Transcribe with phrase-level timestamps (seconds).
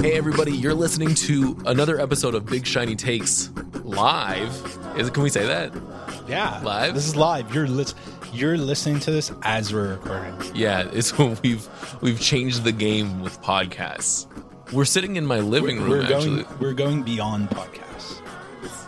[0.00, 3.50] Hey, everybody, you're listening to another episode of Big Shiny Takes
[3.84, 4.48] live.
[4.96, 5.74] Is it, can we say that?
[6.26, 6.94] Yeah, Live?
[6.94, 7.54] This is live.
[7.54, 7.68] You're
[8.32, 10.34] you're listening to this as we're recording.
[10.54, 11.68] Yeah, it's when we've
[12.00, 14.26] we've changed the game with podcasts.
[14.72, 16.44] We're sitting in my living room We're actually.
[16.44, 18.22] going we're going beyond podcasts,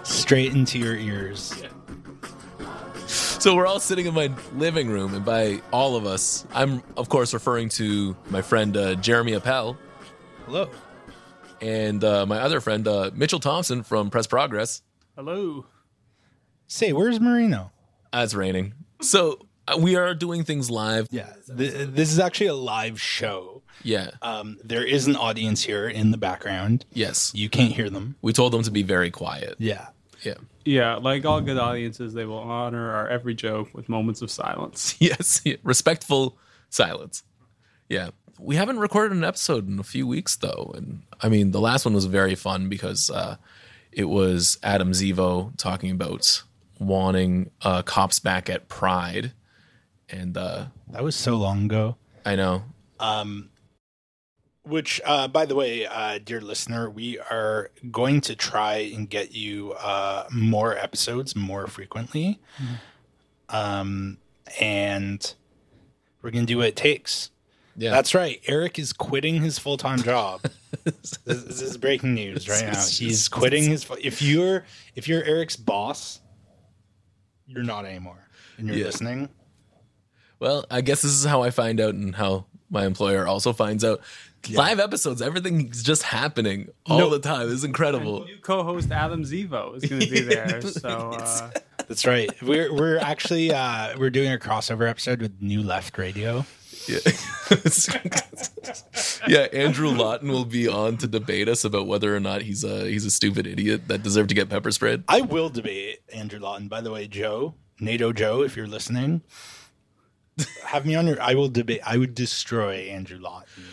[0.07, 1.63] straight into your ears.
[3.07, 7.11] So we're all sitting in my living room, and by all of us, I'm of
[7.11, 9.77] course referring to my friend uh, Jeremy Appel
[10.47, 10.69] Hello.
[11.63, 14.83] And uh, my other friend uh, Mitchell Thompson from Press Progress.
[15.17, 15.67] Hello.
[16.67, 17.71] Say, where's Marino?
[18.13, 19.39] Uh, it's raining, so
[19.69, 21.09] uh, we are doing things live.
[21.11, 23.63] Yeah, th- this is actually a live show.
[23.83, 24.11] Yeah.
[24.21, 26.85] Um, there is an audience here in the background.
[26.93, 27.33] Yes.
[27.35, 28.17] You can't hear them.
[28.23, 29.57] We told them to be very quiet.
[29.59, 29.89] Yeah.
[30.23, 30.35] Yeah.
[30.65, 34.95] Yeah, like all good audiences, they will honor our every joke with moments of silence.
[35.01, 35.41] Yes.
[35.45, 35.57] yeah.
[35.65, 37.25] Respectful silence.
[37.89, 38.11] Yeah.
[38.43, 41.85] We haven't recorded an episode in a few weeks though, and I mean the last
[41.85, 43.37] one was very fun because uh,
[43.93, 46.43] it was Adam Zivo talking about
[46.81, 49.33] wanting uh, cops back at Pride,
[50.09, 51.97] and uh, That was so long ago.
[52.25, 52.65] I know.
[52.99, 53.51] Um,
[54.65, 59.35] Which, uh, by the way, uh, dear listener, we are going to try and get
[59.35, 62.41] you uh, more episodes more frequently.
[63.49, 64.19] Um,
[64.61, 65.35] and
[66.23, 67.31] we're going to do what it takes.
[67.77, 67.91] Yeah.
[67.91, 68.41] That's right.
[68.47, 70.43] Eric is quitting his full time job.
[70.85, 72.79] this, this is breaking news right now.
[72.91, 73.85] He's quitting his.
[73.85, 76.21] fu- If you're if you're Eric's boss,
[77.47, 78.29] you're not anymore,
[78.59, 78.85] and you're Yeah.
[78.87, 79.29] listening.
[80.39, 83.85] Well, I guess this is how I find out, and how my employer also finds
[83.85, 84.01] out.
[84.51, 87.11] Live episodes, everything's just happening all No.
[87.11, 87.53] the time.
[87.53, 88.25] It's incredible.
[88.25, 91.51] New co-host Adam Zivo is going to be there, so uh,
[91.93, 92.31] That's right.
[92.43, 96.47] We're we're actually uh, we're doing a crossover episode with New Left Radio.
[96.89, 97.01] Yeah.
[99.29, 102.89] yeah, Andrew Lawton will be on to debate us about whether or not he's a
[102.89, 105.05] he's a stupid idiot that deserved to get pepper sprayed.
[105.07, 106.69] I will debate Andrew Lawton.
[106.69, 109.21] By the way, Joe, NATO Joe, if you're listening,
[110.65, 111.21] have me on your.
[111.21, 111.83] I will debate.
[111.85, 113.65] I would destroy Andrew Lawton,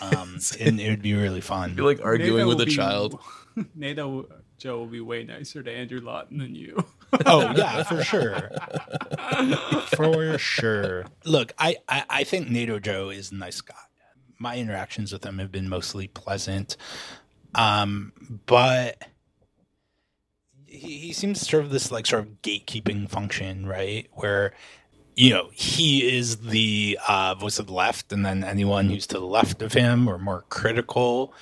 [0.00, 1.74] um, and it would be really fun.
[1.76, 3.18] You're like arguing NATO with a be- child.
[3.74, 4.28] NATO
[4.58, 6.84] Joe will be way nicer to Andrew Lawton than you.
[7.26, 8.50] Oh yeah, for sure,
[9.86, 11.06] for sure.
[11.24, 13.74] Look, I, I I think NATO Joe is a nice guy.
[14.38, 16.76] My interactions with him have been mostly pleasant,
[17.54, 18.12] um,
[18.46, 19.02] but
[20.66, 24.06] he, he seems to serve this like sort of gatekeeping function, right?
[24.12, 24.52] Where
[25.16, 29.18] you know he is the uh, voice of the left, and then anyone who's to
[29.18, 31.32] the left of him or more critical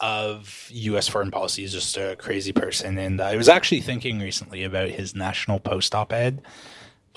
[0.00, 1.08] of U.S.
[1.08, 2.98] foreign policy is just a crazy person.
[2.98, 6.42] And I was actually thinking recently about his National Post op-ed.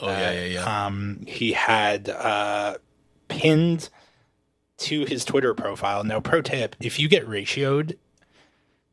[0.01, 0.85] Oh yeah, yeah, yeah.
[0.85, 2.77] Um, he had uh,
[3.27, 3.89] pinned
[4.77, 6.03] to his Twitter profile.
[6.03, 7.97] Now, pro tip: if you get ratioed,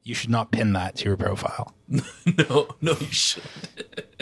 [0.02, 1.74] you should not pin that to your profile.
[1.88, 3.42] no, no, you should.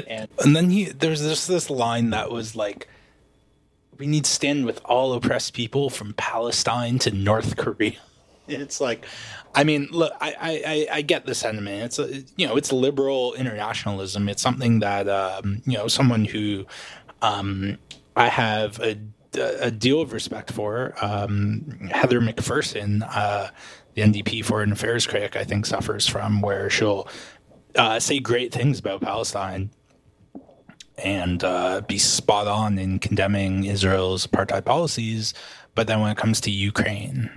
[0.07, 2.89] And, and then he there's just this line that was like,
[3.99, 7.97] "We need to stand with all oppressed people from Palestine to North Korea."
[8.47, 9.07] It's like,
[9.55, 11.83] I mean, look, I I, I- get the sentiment.
[11.83, 14.29] It's a, you know, it's liberal internationalism.
[14.29, 16.67] It's something that um, you know, someone who
[17.23, 17.79] um,
[18.17, 18.99] I have a,
[19.61, 20.95] a deal of respect for.
[21.01, 23.49] Um, Heather McPherson, uh,
[23.95, 27.09] the NDP foreign affairs critic, I think suffers from where she'll
[27.77, 29.71] uh, say great things about Palestine
[30.97, 35.35] and uh, be spot on in condemning Israel's apartheid policies,
[35.75, 37.31] but then when it comes to Ukraine,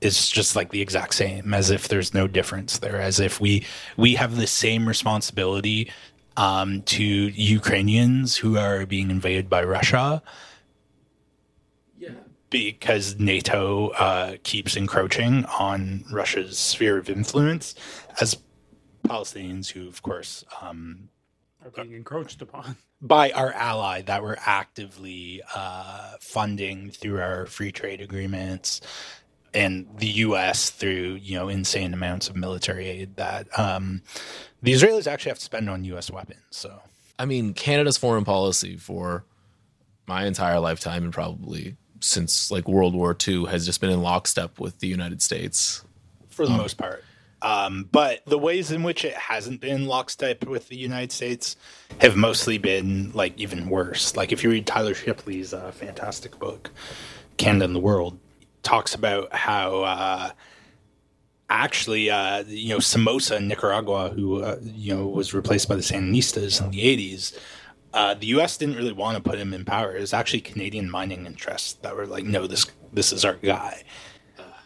[0.00, 3.64] it's just like the exact same, as if there's no difference there, as if we
[3.96, 5.90] we have the same responsibility
[6.36, 10.22] um, to Ukrainians who are being invaded by Russia.
[11.98, 12.10] Yeah.
[12.48, 17.74] because NATO uh, keeps encroaching on Russia's sphere of influence,
[18.20, 18.38] as
[19.06, 21.10] Palestinians who, of course, um,
[21.62, 22.76] Are being encroached upon.
[23.02, 28.80] by our ally that we're actively uh, funding through our free trade agreements
[29.52, 30.70] and the U.S.
[30.70, 34.02] through you know insane amounts of military aid that um,
[34.62, 36.10] the Israelis actually have to spend on U.S.
[36.10, 36.40] weapons.
[36.50, 36.80] So
[37.18, 39.24] I mean, Canada's foreign policy for
[40.06, 44.58] my entire lifetime and probably since like World War II has just been in lockstep
[44.58, 45.84] with the United States.
[46.30, 47.04] for the most part.
[47.42, 51.56] Um, but the ways in which it hasn't been lockstep with the United States
[52.00, 54.14] have mostly been like even worse.
[54.16, 56.70] Like if you read Tyler Shipley's uh, fantastic book,
[57.36, 58.18] Canada and the World,
[58.62, 60.30] talks about how uh,
[61.48, 65.82] actually, uh, you know, Somoza in Nicaragua, who uh, you know was replaced by the
[65.82, 67.38] Sandinistas in the '80s.
[67.92, 68.56] Uh, the U.S.
[68.56, 69.96] didn't really want to put him in power.
[69.96, 73.82] It was actually Canadian mining interests that were like, "No, this this is our guy."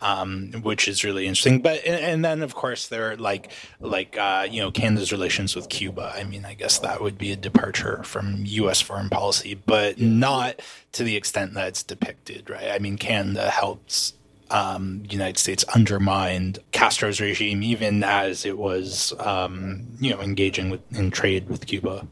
[0.05, 1.61] Um, which is really interesting.
[1.61, 5.57] But and, and then of course there are like like uh, you know Canada's relations
[5.57, 6.13] with Cuba.
[6.15, 8.81] I mean, I guess that would be a departure from U.S.
[8.81, 10.61] foreign policy, but not
[10.93, 12.71] to the extent that it's depicted, right?
[12.71, 14.13] I mean, Canada helps
[14.51, 20.81] um, United States undermined Castro's regime, even as it was, um, you know, engaging with
[20.97, 22.07] in trade with Cuba.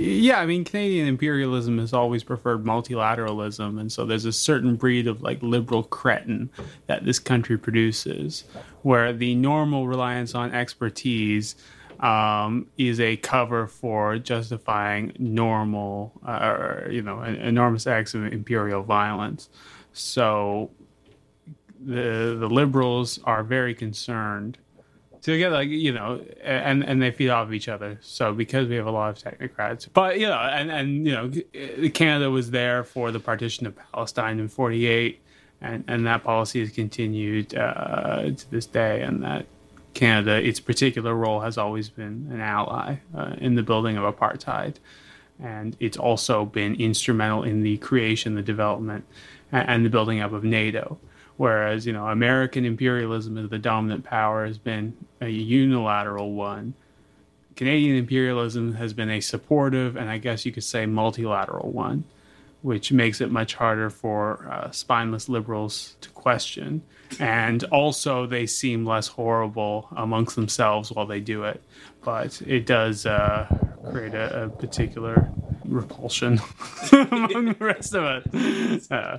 [0.00, 5.06] Yeah, I mean, Canadian imperialism has always preferred multilateralism, and so there's a certain breed
[5.06, 6.50] of like liberal cretin
[6.86, 8.44] that this country produces,
[8.82, 11.56] where the normal reliance on expertise
[12.00, 18.82] um, is a cover for justifying normal, uh, or, you know, enormous acts of imperial
[18.82, 19.50] violence.
[19.92, 20.70] So
[21.84, 24.58] the the liberals are very concerned
[25.22, 27.98] together, like, you know, and and they feed off of each other.
[28.00, 31.88] So because we have a lot of technocrats, but you know, and and you know,
[31.90, 35.20] Canada was there for the partition of Palestine in '48,
[35.60, 39.46] and and that policy has continued uh, to this day, and that
[39.94, 44.76] Canada, its particular role has always been an ally uh, in the building of apartheid,
[45.42, 49.04] and it's also been instrumental in the creation, the development,
[49.52, 50.98] and the building up of NATO
[51.40, 56.74] whereas you know American imperialism as the dominant power has been a unilateral one.
[57.56, 62.04] Canadian imperialism has been a supportive and I guess you could say multilateral one,
[62.60, 66.82] which makes it much harder for uh, spineless liberals to question.
[67.18, 71.62] And also, they seem less horrible amongst themselves while they do it.
[72.04, 73.46] But it does uh,
[73.90, 75.30] create a, a particular
[75.64, 76.38] repulsion
[76.92, 78.90] among the rest of us.
[78.90, 79.18] Uh,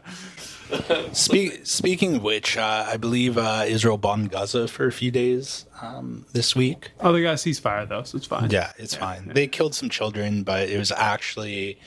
[1.14, 5.66] Speak, speaking of which, uh, I believe uh, Israel bombed Gaza for a few days
[5.82, 6.92] um, this week.
[7.00, 8.50] Oh, they got a ceasefire though, so it's fine.
[8.50, 9.24] Yeah, it's yeah, fine.
[9.28, 9.34] Yeah.
[9.34, 11.80] They killed some children, but it was actually.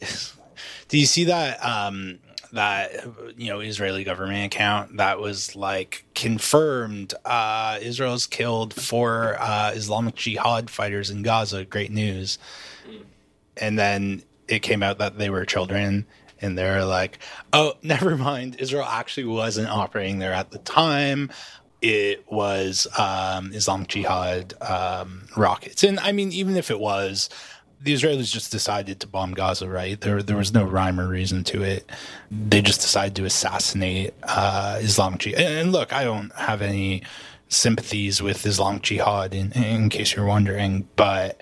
[0.88, 1.64] Do you see that?
[1.64, 2.18] Um,
[2.52, 3.04] that
[3.36, 10.14] you know Israeli government account that was like confirmed uh, Israel's killed four uh, Islamic
[10.14, 11.64] Jihad fighters in Gaza.
[11.64, 12.38] Great news.
[13.56, 16.06] And then it came out that they were children
[16.40, 17.18] and they're like,
[17.52, 18.56] "Oh, never mind.
[18.58, 21.30] Israel actually wasn't operating there at the time.
[21.82, 27.28] It was um, Islamic Jihad um, rockets." And I mean, even if it was,
[27.80, 29.68] the Israelis just decided to bomb Gaza.
[29.68, 30.00] Right?
[30.00, 31.90] There, there was no rhyme or reason to it.
[32.30, 35.40] They just decided to assassinate uh, Islamic Jihad.
[35.40, 37.02] And look, I don't have any
[37.48, 41.40] sympathies with Islamic Jihad, in, in case you're wondering, but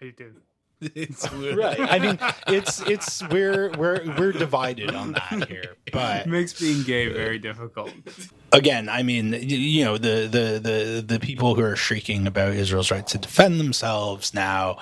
[0.00, 0.32] I do.
[0.94, 1.80] It's right.
[1.80, 6.84] I mean, it's it's we're we're we're divided on that here, but it makes being
[6.84, 7.92] gay very difficult.
[8.52, 12.92] Again, I mean, you know, the the the the people who are shrieking about Israel's
[12.92, 14.78] right to defend themselves now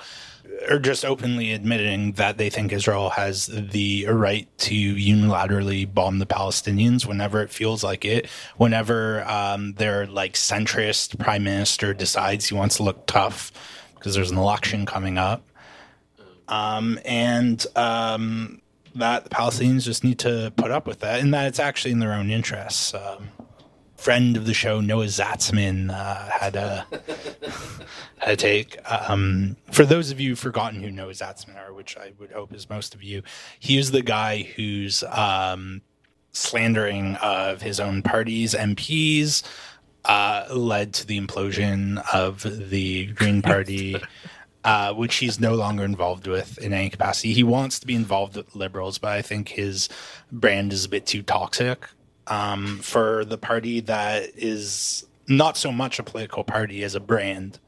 [0.69, 6.25] are just openly admitting that they think Israel has the right to unilaterally bomb the
[6.25, 8.27] Palestinians whenever it feels like it.
[8.57, 13.51] Whenever um, their like centrist prime minister decides he wants to look tough
[13.95, 15.41] because there's an election coming up
[16.47, 18.61] um, and um,
[18.95, 21.99] that the Palestinians just need to put up with that, and that it's actually in
[21.99, 22.93] their own interests.
[22.93, 23.29] Um,
[23.95, 26.85] friend of the show, Noah Zatzman, uh, had a
[28.19, 28.77] had a take.
[28.89, 32.69] Um, for those of you forgotten who Noah Zatzman are, which I would hope is
[32.69, 33.23] most of you,
[33.59, 35.81] he is the guy who's um,
[36.31, 39.43] slandering of his own party's MPs.
[40.05, 43.97] Uh, led to the implosion of the Green Party
[44.67, 47.31] uh, which he's no longer involved with in any capacity.
[47.31, 49.87] He wants to be involved with liberals, but I think his
[50.29, 51.87] brand is a bit too toxic
[52.27, 57.59] um, for the party that is not so much a political party as a brand.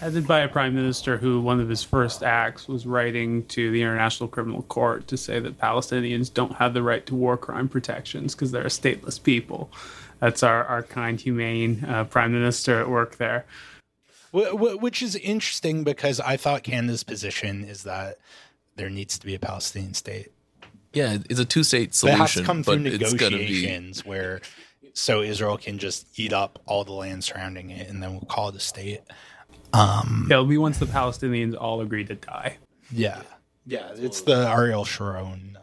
[0.00, 3.82] Headed by a prime minister who one of his first acts was writing to the
[3.82, 8.34] International Criminal Court to say that Palestinians don't have the right to war crime protections
[8.34, 9.70] because they're a stateless people.
[10.20, 13.44] That's our, our kind, humane uh, prime minister at work there
[14.32, 18.18] which is interesting because I thought Canada's position is that
[18.76, 20.32] there needs to be a Palestinian state.
[20.92, 22.16] Yeah, it's a two-state solution.
[22.16, 24.08] It has to come through negotiations be...
[24.08, 24.40] where
[24.94, 28.48] so Israel can just eat up all the land surrounding it, and then we'll call
[28.48, 29.00] it a state.
[29.72, 32.58] Um, yeah, it'll be once the Palestinians all agree to die.
[32.90, 33.22] Yeah,
[33.66, 35.58] yeah, it's the Ariel Sharon.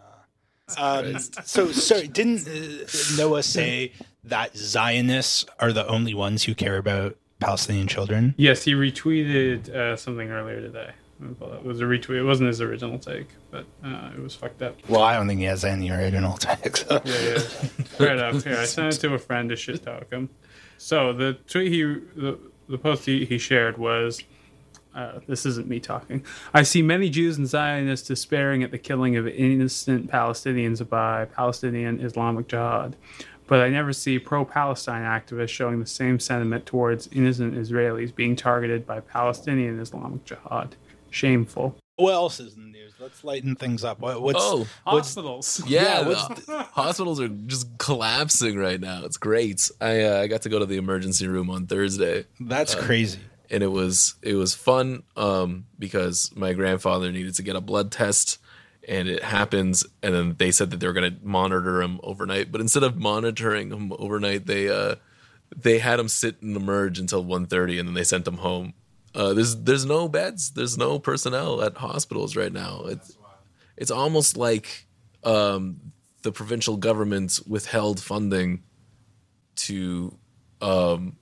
[0.77, 6.55] Uh, um, so, so didn't uh, Noah say that Zionists are the only ones who
[6.55, 8.36] care about Palestinian children.
[8.38, 10.91] Yes, he retweeted uh, something earlier today.
[11.22, 12.19] It was a retweet.
[12.19, 14.77] It wasn't his original take, but uh, it was fucked up.
[14.88, 16.86] Well, I don't think he has any original takes.
[16.86, 17.01] So.
[17.03, 18.08] Yeah, yeah.
[18.08, 18.58] Right up here.
[18.58, 20.29] I sent it to a friend to shit talk him.
[20.77, 24.24] So the tweet he, the, the post he, he shared was,
[24.96, 26.24] uh, this isn't me talking.
[26.53, 32.00] I see many Jews and Zionists despairing at the killing of innocent Palestinians by Palestinian
[32.00, 32.96] Islamic Jihad.
[33.50, 38.36] But I never see pro Palestine activists showing the same sentiment towards innocent Israelis being
[38.38, 40.75] targeted by Palestinian Islamic Jihad.
[41.10, 41.75] Shameful.
[41.98, 42.94] What else is in the news?
[43.00, 44.00] Let's lighten things up.
[44.00, 45.62] What, what's Oh, what's Hospitals.
[45.68, 49.03] yeah, Yeah, what's hospitals are just collapsing right now.
[49.03, 49.70] It's great.
[49.82, 52.25] I uh, I got to go to the emergency room on Thursday.
[52.39, 53.20] that's Uh, crazy.
[53.50, 57.91] and it was it was fun um, because my grandfather needed to get a blood
[57.91, 58.38] test
[58.89, 62.51] and it happens and then they said that they were going to monitor him overnight
[62.51, 64.96] but instead of monitoring him overnight they uh
[65.55, 68.74] they had him sit and emerge until 1.30 and then they sent him home.
[69.15, 72.84] Uh there's there's no beds there's no personnel at hospitals right now.
[72.86, 73.15] It's
[73.77, 74.88] it's almost like
[75.24, 75.93] um
[76.24, 78.63] the provincial government withheld funding
[79.55, 80.17] to
[80.62, 81.15] um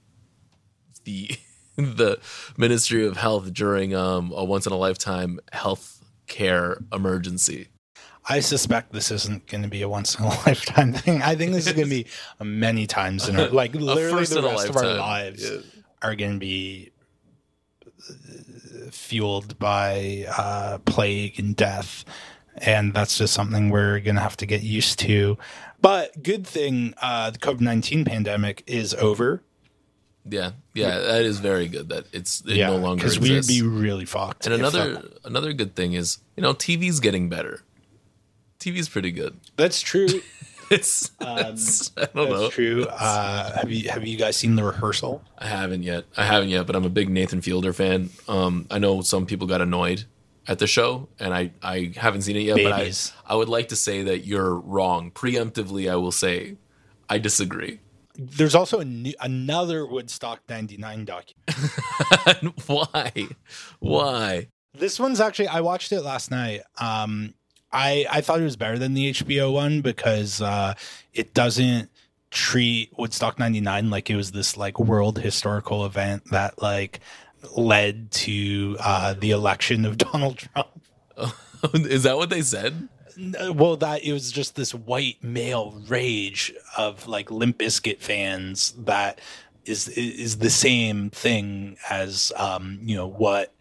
[1.03, 1.31] the
[1.75, 2.19] the
[2.57, 5.96] Ministry of Health during um, a once in a lifetime health
[6.27, 7.67] care emergency.
[8.29, 11.21] I suspect this isn't going to be a once in a lifetime thing.
[11.21, 12.07] I think this is going to be
[12.43, 15.59] many times in our, like literally the rest of our lives Yeah.
[16.01, 16.91] are going to be
[18.09, 22.03] uh, fueled by uh, plague and death,
[22.57, 25.37] and that's just something we're going to have to get used to.
[25.81, 29.41] But good thing uh, the COVID nineteen pandemic is over.
[30.29, 31.89] Yeah, yeah, that is very good.
[31.89, 34.45] That it's it no longer because we'd be really fucked.
[34.45, 37.61] and another uh, another good thing is you know TV's getting better.
[38.59, 39.37] TV's pretty good.
[39.55, 40.07] that's true.
[40.69, 42.41] It's, it's- I don't know.
[42.41, 42.83] That's true.
[42.89, 45.23] Uh, have you have you guys seen the rehearsal?
[45.37, 46.03] I haven't yet.
[46.17, 48.09] I haven't yet, but I'm a big Nathan Fielder fan.
[48.27, 50.03] Um, I know some people got annoyed
[50.45, 52.57] at the show, and I, I haven't seen it yet.
[52.57, 53.13] Babies.
[53.23, 55.09] But I, I would like to say that you're wrong.
[55.11, 56.57] Preemptively, I will say
[57.07, 57.79] I disagree.
[58.17, 62.53] There's also a new, another Woodstock '99 documentary.
[62.65, 63.27] Why?
[63.79, 64.47] Why?
[64.73, 66.61] This one's actually I watched it last night.
[66.79, 67.33] Um,
[67.71, 70.73] I I thought it was better than the HBO one because uh,
[71.13, 71.89] it doesn't
[72.31, 76.99] treat Woodstock '99 like it was this like world historical event that like
[77.55, 80.69] led to uh, the election of Donald Trump.
[81.73, 82.87] Is that what they said?
[83.39, 88.73] Uh, Well, that it was just this white male rage of like Limp Bizkit fans
[88.77, 89.19] that
[89.65, 93.53] is is the same thing as um, you know what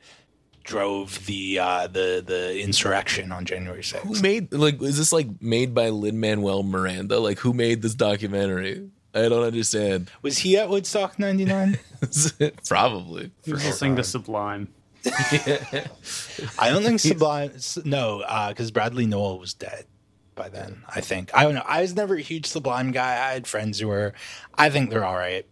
[0.64, 4.22] drove the uh, the the insurrection on January Who sixth.
[4.22, 7.18] made like is this like made by Lin Manuel Miranda?
[7.18, 8.88] Like who made this documentary?
[9.14, 10.10] I don't understand.
[10.22, 11.78] Was he at Woodstock '99?
[12.66, 13.30] Probably.
[13.44, 14.68] He was listening to Sublime.
[16.58, 17.52] I don't think Sublime.
[17.84, 19.86] No, because Bradley Nowell was dead
[20.34, 20.82] by then.
[20.88, 21.64] I think I don't know.
[21.66, 23.12] I was never a huge Sublime guy.
[23.12, 24.12] I had friends who were.
[24.54, 25.46] I think they're all right.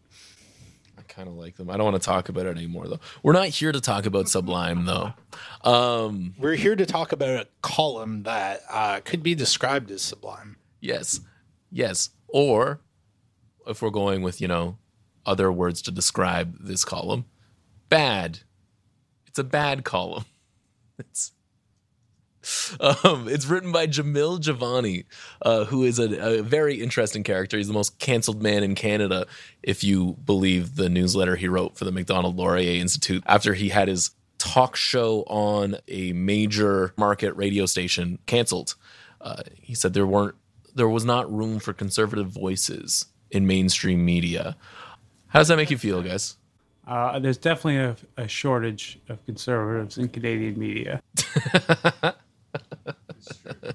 [0.99, 1.71] I kind of like them.
[1.71, 3.01] I don't want to talk about it anymore though.
[3.23, 5.13] We're not here to talk about Sublime though.
[5.63, 10.57] Um We're here to talk about a column that uh, could be described as Sublime.
[10.81, 11.21] yes.
[11.71, 12.11] Yes.
[12.29, 12.81] Or
[13.67, 14.79] if we're going with, you know,
[15.27, 17.25] other words to describe this column,
[17.89, 18.41] bad.
[19.35, 20.25] It's a bad column.
[20.97, 21.33] It's
[22.79, 25.07] um, it's written by Jamil Jivani,
[25.43, 27.57] uh, who is a, a very interesting character.
[27.57, 29.27] He's the most canceled man in Canada,
[29.61, 33.89] if you believe the newsletter he wrote for the Macdonald Laurier Institute after he had
[33.89, 38.77] his talk show on a major market radio station canceled.
[39.21, 40.37] Uh, he said there weren't
[40.77, 44.57] there was not room for conservative voices in mainstream media.
[45.27, 46.37] How does that make you feel, guys?
[46.87, 51.03] Uh, there's definitely a, a shortage of conservatives in Canadian media.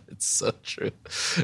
[0.09, 0.91] It's so true.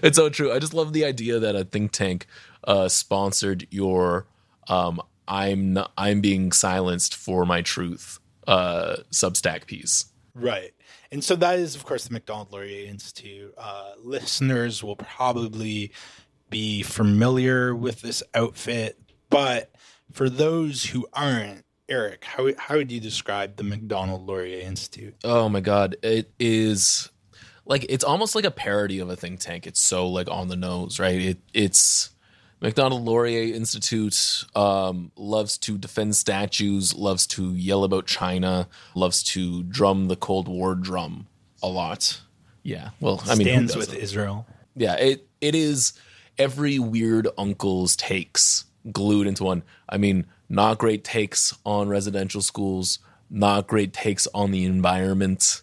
[0.03, 0.51] It's so true.
[0.51, 2.27] I just love the idea that a think tank
[2.65, 4.27] uh, sponsored your
[4.67, 10.05] um, "I'm not, I'm being silenced for my truth" uh, Substack piece.
[10.34, 10.74] Right.
[11.12, 13.53] And so that is, of course, the Macdonald Laurier Institute.
[13.57, 15.93] Uh, listeners will probably
[16.50, 19.72] be familiar with this outfit, but
[20.15, 25.13] for those who aren't, Eric, how, how would you describe the Macdonald Laurier Institute?
[25.25, 27.12] Oh my god, it is
[27.65, 29.67] like it's almost like a parody of a think tank.
[29.67, 31.19] It's so like on the nose, right?
[31.19, 32.12] It it's
[32.62, 39.63] Macdonald Laurier Institute um, loves to defend statues, loves to yell about China, loves to
[39.63, 41.27] drum the Cold War drum
[41.62, 42.22] a lot.
[42.63, 44.48] Yeah, well, I mean, Stands with Israel.
[44.75, 45.93] Yeah, it it is
[46.38, 49.63] every weird uncle's takes glued into one.
[49.89, 53.00] I mean, not great takes on residential schools,
[53.30, 55.62] not great takes on the environment,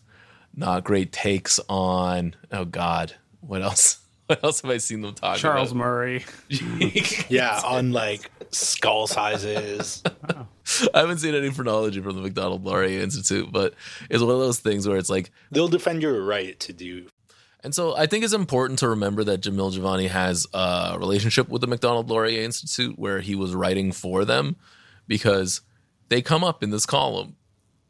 [0.55, 3.99] not great takes on oh god, what else?
[4.29, 5.39] What else have I seen them talk about?
[5.39, 5.79] Charles about?
[5.81, 6.25] Murray.
[7.29, 10.03] Yeah, on like skull sizes.
[10.95, 13.75] I haven't seen any phrenology from the Macdonald Laurier Institute, but
[14.09, 17.09] it's one of those things where it's like They'll defend your right to do.
[17.65, 21.61] And so I think it's important to remember that Jamil Jivani has a relationship with
[21.61, 24.57] the Macdonald Laurier Institute where he was writing for them
[25.07, 25.61] because
[26.09, 27.37] they come up in this column.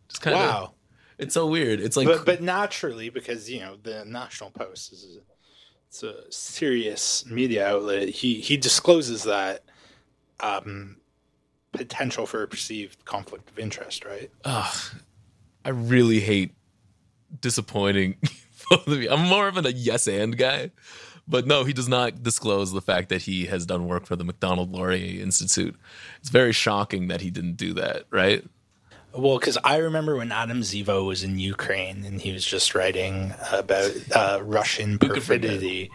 [0.09, 0.73] Just kind of Wow.
[1.19, 1.81] It's so weird.
[1.81, 5.21] It's like but but naturally because you know the National Post is a,
[5.88, 8.09] it's a serious media outlet.
[8.09, 9.62] He he discloses that
[10.41, 10.97] um,
[11.73, 14.31] potential for a perceived conflict of interest, right?
[14.45, 14.75] Ugh,
[15.64, 16.52] I really hate
[17.41, 18.51] disappointing both of you.
[18.87, 20.71] I'm more of a yes and guy.
[21.29, 24.25] But no, he does not disclose the fact that he has done work for the
[24.25, 25.76] Macdonald Laurier Institute.
[26.21, 28.45] It's very shocking that he didn't do that, right?
[29.14, 33.35] Well, because I remember when Adam Zivo was in Ukraine and he was just writing
[33.52, 35.91] about uh, Russian perfidy.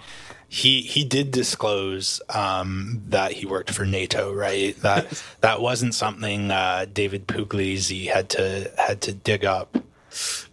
[0.49, 4.77] He he did disclose um, that he worked for NATO, right?
[4.81, 9.77] That that wasn't something uh, David Pugliese had to had to dig up.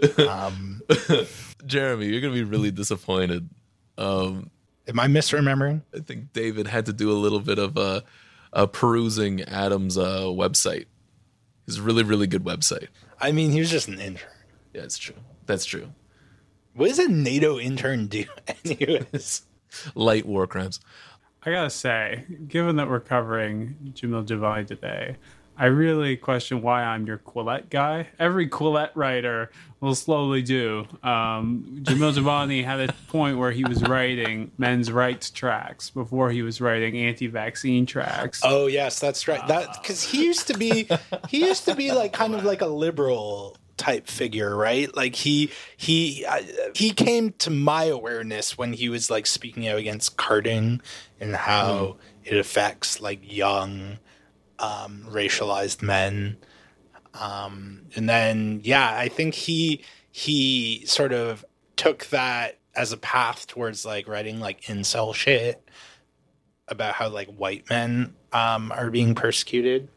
[1.67, 3.49] Jeremy, you're gonna be really disappointed.
[3.99, 4.51] Um,
[4.87, 5.83] Am I misremembering?
[5.95, 8.01] I think David had to do a little bit of uh,
[8.53, 10.87] uh, perusing Adam's uh, website.
[11.67, 12.89] It's a really, really good website.
[13.21, 14.29] I mean, he was just an intern.
[14.75, 15.15] Yeah, it's true.
[15.47, 15.93] That's true.
[16.75, 18.25] What does a NATO intern do,
[18.65, 19.43] anyways?
[19.95, 20.81] Light war crimes.
[21.47, 25.17] I gotta say, given that we're covering Jamil Jivani today,
[25.57, 28.09] I really question why I'm your Quillette guy.
[28.19, 30.87] Every Quillette writer will slowly do.
[31.03, 36.43] Um, Jamil Jivani had a point where he was writing men's rights tracks before he
[36.43, 38.41] was writing anti-vaccine tracks.
[38.43, 39.47] Oh yes, that's right.
[39.47, 40.89] That because he used to be
[41.29, 44.95] he used to be like kind of like a liberal type figure, right?
[44.97, 46.43] Like he he uh,
[46.75, 50.81] he came to my awareness when he was like speaking out against carding
[51.21, 53.99] and how it affects like young
[54.65, 56.37] um, racialized men.
[57.15, 61.45] Um, and then yeah, I think he he sort of
[61.77, 65.63] took that as a path towards like writing like incel shit
[66.69, 69.89] about how like white men um, are being persecuted.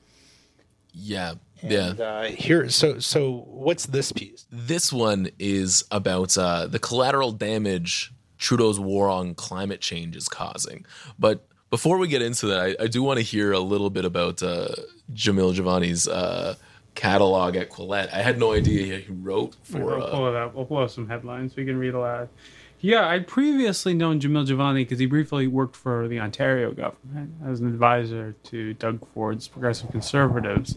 [0.91, 1.93] Yeah, yeah.
[1.99, 4.45] Uh, here, so so what's this piece?
[4.51, 10.85] This one is about uh, the collateral damage Trudeau's war on climate change is causing.
[11.17, 14.05] But before we get into that, I, I do want to hear a little bit
[14.05, 14.69] about uh,
[15.13, 16.55] Jamil Jivani's uh,
[16.95, 18.13] catalog at Quillette.
[18.13, 19.79] I had no idea he wrote for.
[19.83, 20.55] we'll Uh, pull it up.
[20.55, 22.29] We'll pull up some headlines we can read aloud.
[22.79, 27.59] Yeah, I'd previously known Jamil Jivani because he briefly worked for the Ontario government as
[27.59, 30.75] an advisor to Doug Ford's Progressive Conservatives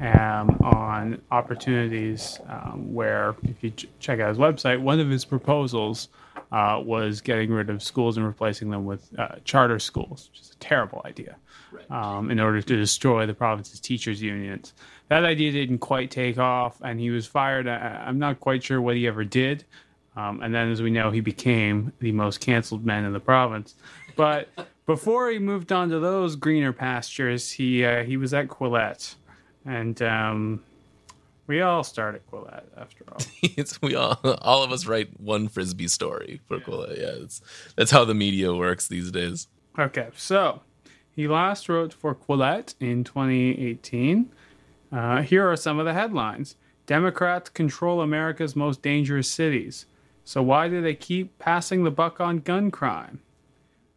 [0.00, 5.26] um, on opportunities um, where, if you ch- check out his website, one of his
[5.26, 6.08] proposals
[6.52, 10.50] uh, was getting rid of schools and replacing them with uh, charter schools, which is
[10.50, 11.34] a terrible idea
[11.90, 14.74] um, in order to destroy the province's teachers' unions.
[15.08, 17.66] That idea didn't quite take off, and he was fired.
[17.66, 19.64] I- I'm not quite sure what he ever did.
[20.14, 23.74] Um, and then, as we know, he became the most canceled man in the province.
[24.14, 24.48] But
[24.86, 29.14] before he moved on to those greener pastures, he uh, he was at Quillette,
[29.64, 30.62] and um,
[31.52, 33.18] we all start at Quillette after all.
[33.42, 36.98] it's, we all, all of us write one frisbee story for Quillette.
[36.98, 37.42] Yeah, it's,
[37.76, 39.48] that's how the media works these days.
[39.78, 40.62] Okay, so
[41.14, 44.32] he last wrote for Quillette in 2018.
[44.90, 49.84] Uh, here are some of the headlines Democrats control America's most dangerous cities.
[50.24, 53.20] So, why do they keep passing the buck on gun crime?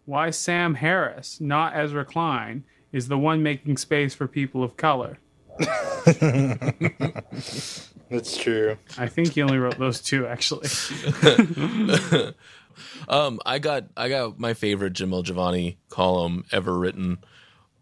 [0.04, 5.20] Why Sam Harris, not Ezra Klein, is the one making space for people of color.
[8.10, 8.78] That's true.
[8.98, 10.68] I think he only wrote those two, actually.
[13.08, 17.20] Um, I got I got my favorite Jamil Jivani column ever written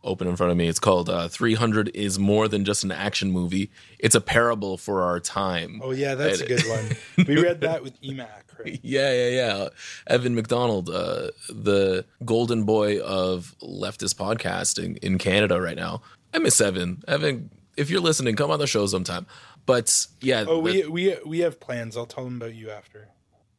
[0.04, 0.68] open in front of me.
[0.68, 3.72] It's called uh, 300 is more than just an action movie.
[4.00, 5.80] It's a parable for our time.
[5.84, 6.98] Oh yeah, that's a good one.
[7.28, 8.28] We read that with EMAC,
[8.60, 8.80] right?
[8.84, 9.68] Yeah, yeah, yeah.
[10.08, 16.02] Evan McDonald, uh, the golden boy of leftist podcasting in Canada right now.
[16.34, 17.04] I miss Evan.
[17.08, 19.26] Evan, if you're listening, come on the show sometime.
[19.66, 21.96] But yeah, Oh, we we we have plans.
[21.98, 23.10] I'll tell them about you after.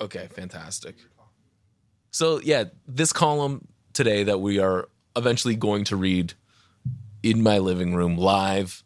[0.01, 0.97] Okay, fantastic.
[2.11, 6.35] So yeah, this column today that we are eventually going to read
[7.23, 8.83] in my living room live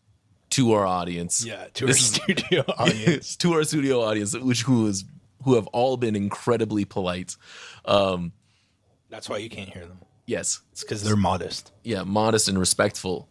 [0.51, 1.45] to our audience.
[1.45, 3.37] Yeah, to our studio audience.
[3.37, 5.05] to our studio audience, which who is
[5.45, 7.37] who have all been incredibly polite.
[7.85, 8.33] Um,
[9.09, 9.99] That's why you can't hear them.
[10.27, 11.73] yes, It's because they're modest.
[11.85, 13.29] yeah, modest and respectful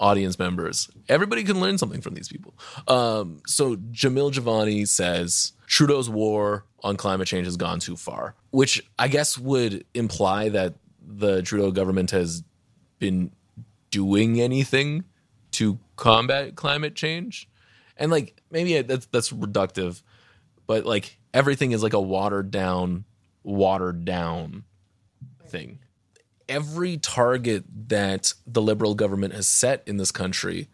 [0.00, 0.90] audience members.
[1.08, 2.54] Everybody can learn something from these people.
[2.88, 8.82] Um, so Jamil Jivani says Trudeau's war on climate change has gone too far, which
[8.98, 10.74] I guess would imply that
[11.06, 12.42] the Trudeau government has
[12.98, 13.30] been
[13.90, 15.04] doing anything
[15.52, 17.48] to combat climate change.
[17.96, 20.02] And like maybe that's that's reductive,
[20.66, 23.04] but like everything is like a watered down
[23.42, 24.64] watered down
[25.46, 25.80] thing.
[26.50, 30.68] Every target that the liberal government has set in this country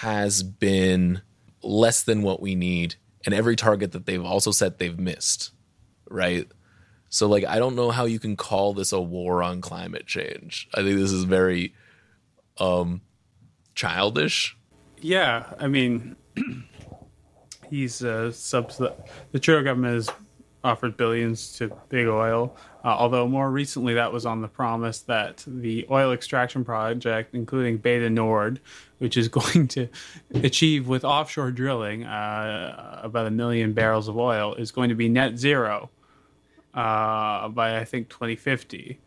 [0.00, 1.20] has been
[1.62, 2.96] less than what we need.
[3.24, 5.50] And every target that they've also set, they've missed.
[6.10, 6.50] Right.
[7.08, 10.68] So, like, I don't know how you can call this a war on climate change.
[10.74, 11.74] I think this is very
[12.58, 13.02] um,
[13.74, 14.56] childish.
[14.98, 16.16] Yeah, I mean,
[17.68, 18.78] he's uh, subs.
[18.78, 20.10] The Trudeau government has
[20.64, 25.44] offered billions to big oil, uh, although more recently that was on the promise that
[25.46, 28.60] the oil extraction project, including Bay du Nord,
[28.98, 29.88] which is going to
[30.34, 35.08] achieve with offshore drilling uh, about a million barrels of oil, is going to be
[35.08, 35.90] net zero
[36.74, 38.98] uh, by I think 2050.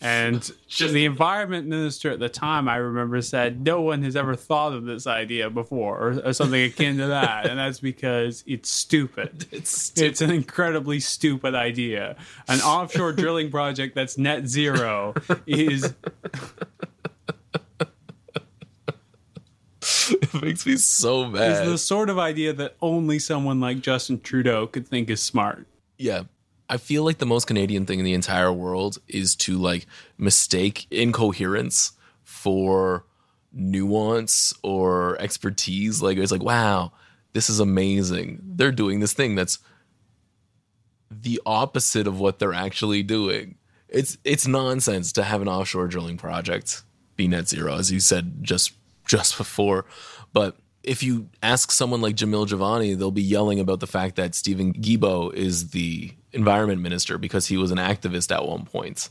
[0.00, 4.34] And Just- the environment minister at the time, I remember, said no one has ever
[4.36, 8.68] thought of this idea before, or, or something akin to that, and that's because it's
[8.70, 9.46] stupid.
[9.52, 12.16] It's It's an incredibly stupid idea.
[12.46, 15.14] An offshore drilling project that's net zero
[15.46, 15.94] is
[20.10, 21.50] it makes me so mad.
[21.50, 25.66] It's the sort of idea that only someone like Justin Trudeau could think is smart.
[25.98, 26.24] yeah
[26.68, 29.86] i feel like the most canadian thing in the entire world is to like
[30.18, 33.04] mistake incoherence for
[33.56, 36.02] nuance or expertise.
[36.02, 36.92] Like it's like wow
[37.32, 38.40] this is amazing.
[38.42, 39.58] They're doing this thing that's
[41.10, 43.56] the opposite of what they're actually doing.
[43.88, 46.82] It's it's nonsense to have an offshore drilling project
[47.14, 48.72] be net zero as you said just
[49.06, 49.84] just before.
[50.32, 54.34] But if you ask someone like Jamil Jivani, they'll be yelling about the fact that
[54.34, 59.08] Steven Guilbeault is the environment minister because he was an activist at one point.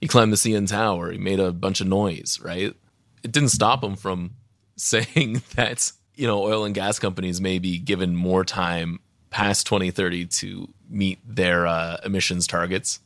[0.00, 1.10] He climbed the CN Tower.
[1.10, 2.74] He made a bunch of noise, right?
[3.22, 4.36] It didn't stop him from
[4.76, 10.26] saying that, you know, oil and gas companies may be given more time past 2030
[10.26, 13.00] to meet their uh, emissions targets.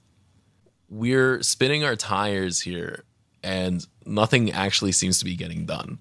[0.89, 3.05] We're spinning our tires here
[3.43, 5.99] and nothing actually seems to be getting done.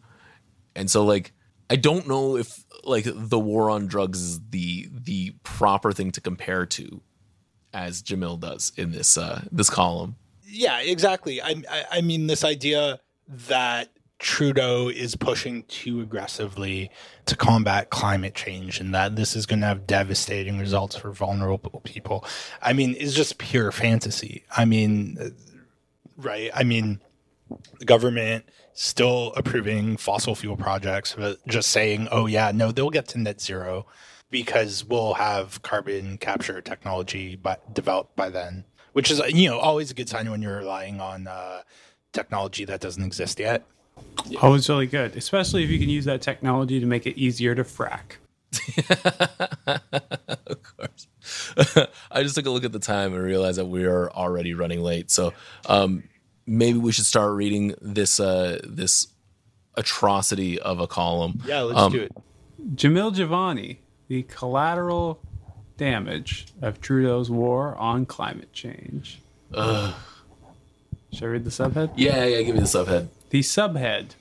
[0.76, 1.34] And so like
[1.70, 6.22] I don't know if like the war on drugs is the the proper thing to
[6.22, 7.02] compare to
[7.74, 10.16] as Jamil does in this uh this column.
[10.44, 11.42] Yeah, exactly.
[11.42, 13.90] I, I I mean this idea that
[14.22, 16.92] Trudeau is pushing too aggressively
[17.26, 21.82] to combat climate change and that this is going to have devastating results for vulnerable
[21.84, 22.24] people.
[22.62, 24.44] I mean, is just pure fantasy.
[24.56, 25.34] I mean,
[26.18, 26.52] right?
[26.54, 27.02] I mean,
[27.80, 33.08] the government still approving fossil fuel projects, but just saying, "Oh yeah, no, they'll get
[33.10, 33.88] to net zero
[34.32, 39.92] because we'll have carbon capture technology by, developed by then." Which is, you know, always
[39.92, 41.62] a good sign when you're relying on uh,
[42.12, 43.64] technology that doesn't exist yet.
[44.42, 47.56] Oh, it's really good, especially if you can use that technology to make it easier
[47.56, 48.18] to frack.
[50.48, 51.08] of course.
[52.12, 54.82] I just took a look at the time and realized that we are already running
[54.82, 55.10] late.
[55.12, 55.34] So
[55.68, 56.04] um
[56.46, 59.08] maybe we should start reading this uh this
[59.76, 61.42] atrocity of a column.
[61.46, 62.12] Yeah, let's Um, do it.
[62.76, 63.78] Jamil Jivani,
[64.12, 65.22] the collateral
[65.78, 69.22] damage of Trudeau's war on climate change.
[71.14, 71.94] Should I read the subhead?
[71.96, 73.08] Yeah, yeah, give me the subhead.
[73.30, 74.16] The subhead.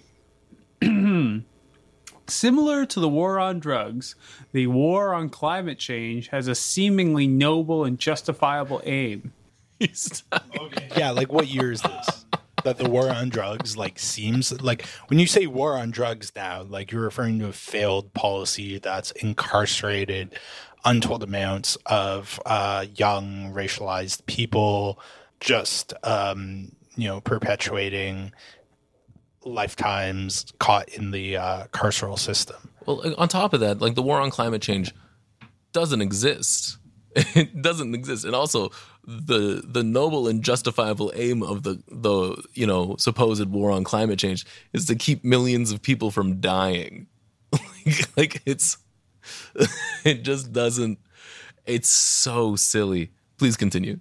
[2.28, 4.14] Similar to the war on drugs,
[4.52, 9.32] the war on climate change has a seemingly noble and justifiable aim.
[10.96, 12.19] Yeah, like what year is this?
[12.64, 16.62] That the war on drugs like seems like when you say war on drugs now,
[16.62, 20.38] like you're referring to a failed policy that's incarcerated
[20.84, 25.00] untold amounts of uh, young racialized people,
[25.40, 28.32] just um, you know perpetuating
[29.44, 32.56] lifetimes caught in the uh, carceral system.
[32.86, 34.94] Well, on top of that, like the war on climate change
[35.72, 36.76] doesn't exist.
[37.34, 38.70] It doesn't exist, and also
[39.04, 44.18] the the noble and justifiable aim of the the you know supposed war on climate
[44.18, 47.06] change is to keep millions of people from dying.
[47.52, 48.78] like, like it's
[50.04, 50.98] it just doesn't.
[51.66, 53.12] It's so silly.
[53.38, 54.00] Please continue.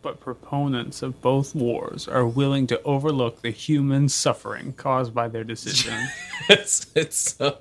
[0.00, 5.44] But proponents of both wars are willing to overlook the human suffering caused by their
[5.44, 5.94] decision.
[6.50, 7.58] It's it's so.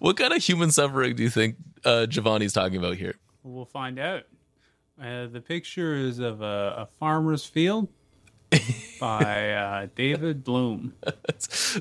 [0.00, 1.54] What kind of human suffering do you think
[1.84, 3.14] uh, Jivani's talking about here?
[3.48, 4.24] we'll find out.
[5.00, 7.88] Uh, the picture is of a, a farmer's field
[9.00, 10.94] by uh, David Bloom.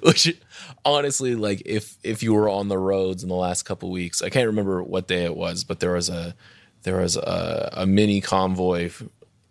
[0.03, 0.39] Which
[0.85, 4.29] honestly, like if if you were on the roads in the last couple weeks, I
[4.29, 6.35] can't remember what day it was, but there was a
[6.83, 8.91] there was a, a mini convoy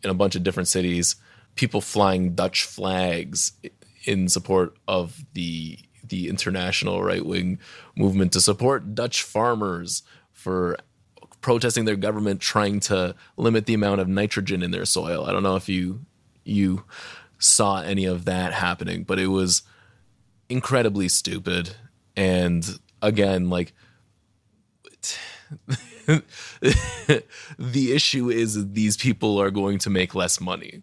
[0.05, 1.17] in a bunch of different cities,
[1.57, 3.53] people flying Dutch flags
[4.05, 7.59] in support of the the international right wing
[7.97, 10.77] movement to support Dutch farmers for
[11.47, 15.27] protesting their government trying to limit the amount of nitrogen in their soil.
[15.27, 16.01] I don't know if you
[16.43, 16.83] you
[17.39, 19.63] saw any of that happening, but it was
[20.49, 21.77] incredibly stupid.
[22.17, 22.67] And
[23.01, 23.75] again, like
[26.09, 30.83] the issue is these people are going to make less money.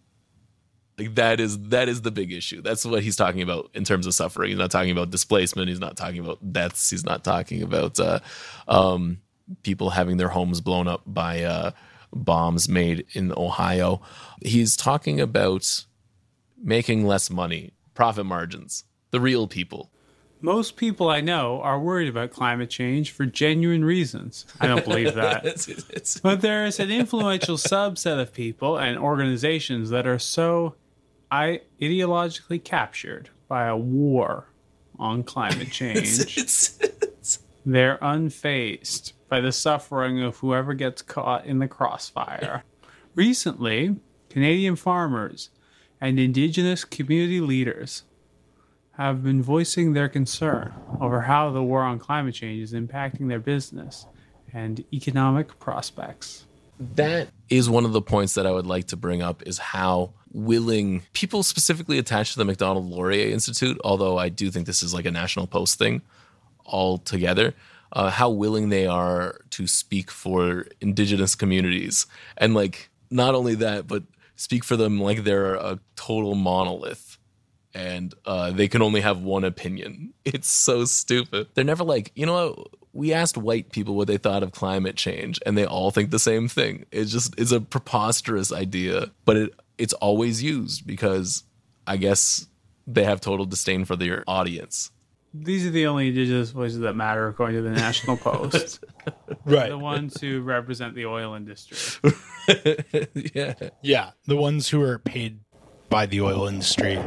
[0.98, 2.62] Like that is that is the big issue.
[2.62, 4.52] That's what he's talking about in terms of suffering.
[4.52, 5.68] He's not talking about displacement.
[5.68, 6.90] He's not talking about deaths.
[6.90, 8.22] He's not talking about uh,
[8.70, 9.18] um,
[9.64, 11.72] people having their homes blown up by uh,
[12.14, 14.02] bombs made in Ohio.
[14.42, 15.86] He's talking about
[16.62, 19.90] making less money, profit margins, the real people.
[20.42, 24.46] Most people I know are worried about climate change for genuine reasons.
[24.60, 25.46] I don't believe that.
[25.46, 30.76] It's- it's- But there is an influential subset of people and organizations that are so
[31.32, 34.48] I ideologically captured by a war
[35.00, 35.98] on climate change.
[36.20, 42.64] it's- it's- They're unfazed by the suffering of whoever gets caught in the crossfire.
[43.16, 43.98] Recently,
[44.30, 45.50] Canadian farmers
[46.02, 48.04] and Indigenous community leaders
[48.94, 53.40] have been voicing their concern over how the war on climate change is impacting their
[53.40, 54.06] business
[54.54, 56.46] and economic prospects.
[56.80, 60.14] that is one of the points that I would like to bring up is how
[60.32, 64.94] willing people specifically attached to the Macdonald Laurier Institute, although I do think this is
[64.94, 66.02] like a National Post thing
[66.66, 67.54] altogether,
[67.94, 72.06] uh, how willing they are to speak for indigenous communities.
[72.38, 74.04] And like, not only that, but
[74.36, 77.18] speak for them like they're a total monolith
[77.74, 80.14] and uh, they can only have one opinion.
[80.26, 81.50] It's so stupid.
[81.54, 82.68] They're never like, you know what?
[82.94, 86.20] We asked white people what they thought of climate change, and they all think the
[86.20, 86.86] same thing.
[86.92, 91.44] It's just it's a preposterous idea, but it it's always used because
[91.86, 92.48] I guess
[92.88, 94.92] they have total disdain for their audience.
[95.34, 98.84] These are the only Indigenous voices that matter, according to the National Post.
[99.46, 99.70] Right.
[99.70, 101.78] the ones who represent the oil industry.
[103.36, 105.40] yeah, Yeah, the ones who are paid
[105.90, 106.98] by the oil industry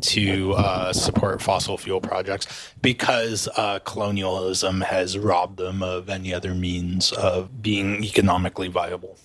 [0.00, 6.54] to uh, support fossil fuel projects because uh, colonialism has robbed them of any other
[6.54, 9.18] means of being economically viable.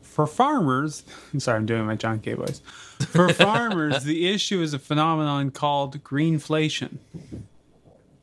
[0.00, 1.02] For farmers,
[1.38, 2.34] sorry, I'm doing my John K.
[2.34, 2.62] voice.
[3.08, 6.98] For farmers, the issue is a phenomenon called greenflation.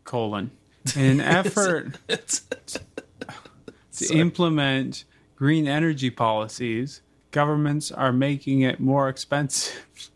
[0.04, 0.52] Colon.
[0.96, 5.06] In an effort to implement
[5.36, 10.10] green energy policies, governments are making it more expensive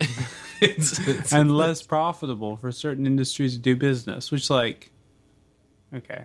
[1.32, 4.90] and less profitable for certain industries to do business, which like
[5.94, 6.24] okay.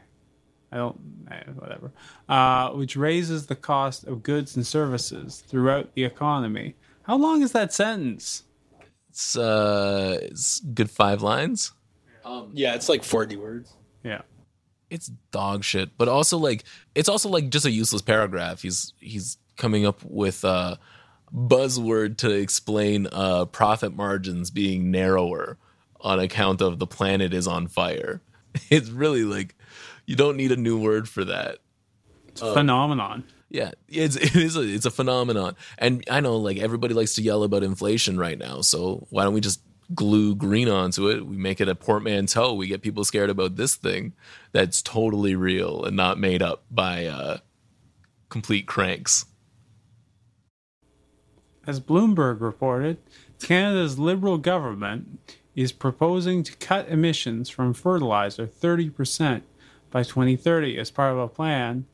[0.71, 0.99] I don't
[1.31, 1.91] eh, whatever.
[2.27, 6.75] Uh, which raises the cost of goods and services throughout the economy.
[7.07, 8.43] How long is that sentence?
[9.09, 11.71] it's, uh, it's good five lines.
[12.23, 13.73] Um, Yeah, it's like 40 words.
[14.03, 14.21] Yeah.
[14.89, 16.63] it's dog shit but also like
[16.95, 20.79] it's also like just a useless paragraph he's he's coming up with a
[21.35, 25.57] buzzword to explain uh profit margins being narrower
[25.99, 28.21] on account of the planet is on fire
[28.69, 29.55] it's really like
[30.05, 31.57] you don't need a new word for that
[32.29, 33.25] It's a phenomenon.
[33.49, 35.55] Yeah it's it is a, it's a phenomenon.
[35.77, 39.33] And i know like everybody likes to yell about inflation right now so why don't
[39.33, 39.61] we just
[39.93, 41.25] glue green onto it?
[41.25, 42.53] We make it a portmanteau.
[42.53, 44.13] We get people scared about this thing
[44.51, 47.37] that's totally real and not made up by uh
[48.29, 49.25] complete cranks.
[51.65, 52.97] As Bloomberg reported,
[53.41, 55.19] Canada's Liberal government
[55.55, 59.41] is proposing to cut emissions from fertilizer 30%
[59.89, 61.85] by 2030 as part of a plan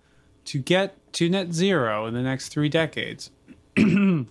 [0.45, 3.31] to get to net zero in the next three decades.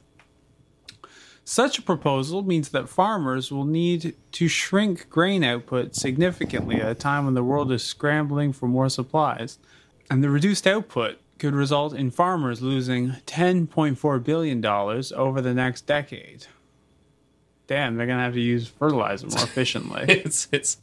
[1.44, 6.94] Such a proposal means that farmers will need to shrink grain output significantly at a
[6.94, 9.58] time when the world is scrambling for more supplies.
[10.08, 16.46] And the reduced output could result in farmers losing $10.4 billion over the next decade.
[17.66, 20.04] Damn, they're to have to use fertilizer more efficiently.
[20.08, 20.78] it's it's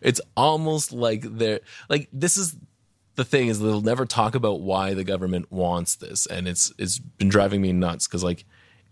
[0.00, 2.56] it's almost like they're like this is
[3.14, 6.98] the thing is they'll never talk about why the government wants this and it's it's
[6.98, 8.44] been driving me nuts because like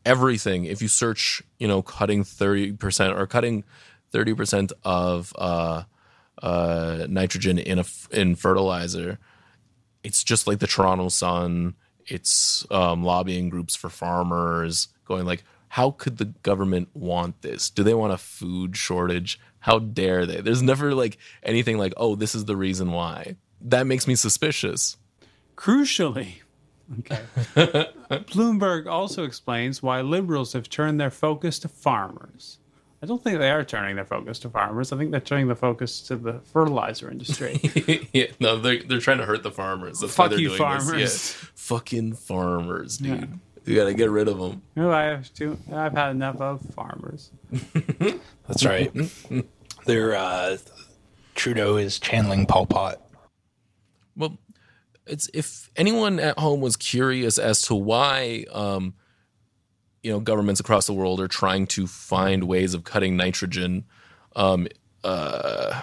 [0.05, 3.65] everything if you search you know cutting 30% or cutting
[4.13, 5.83] 30% of uh
[6.43, 9.19] uh nitrogen in a in fertilizer
[10.03, 11.75] it's just like the Toronto Sun.
[12.07, 17.71] It's um, lobbying groups for farmers going like, how could the government want this?
[17.71, 19.39] Do they want a food shortage?
[19.61, 20.41] How dare they?
[20.41, 23.37] There's never like anything like, oh, this is the reason why.
[23.61, 24.97] That makes me suspicious.
[25.57, 26.37] Crucially,
[27.01, 27.21] okay.
[28.11, 32.59] Bloomberg also explains why liberals have turned their focus to farmers.
[33.03, 34.93] I don't think they are turning their focus to farmers.
[34.93, 37.59] I think they're turning the focus to the fertilizer industry.
[38.13, 40.01] yeah, no, they're they're trying to hurt the farmers.
[40.01, 40.91] That's why Fuck they're you, doing farmers.
[40.91, 41.37] This.
[41.43, 41.49] Yeah.
[41.55, 43.21] Fucking farmers, dude.
[43.21, 43.27] Yeah.
[43.65, 44.63] You gotta get rid of them.
[44.75, 47.31] Who I have to, I've had enough of farmers.
[48.49, 48.91] That's right.
[49.87, 50.57] They're uh,
[51.35, 53.01] Trudeau is channeling Pol Pot.
[55.11, 58.95] It's if anyone at home was curious as to why, um,
[60.03, 63.85] you know, governments across the world are trying to find ways of cutting nitrogen,
[64.37, 64.69] um,
[65.05, 65.83] uh,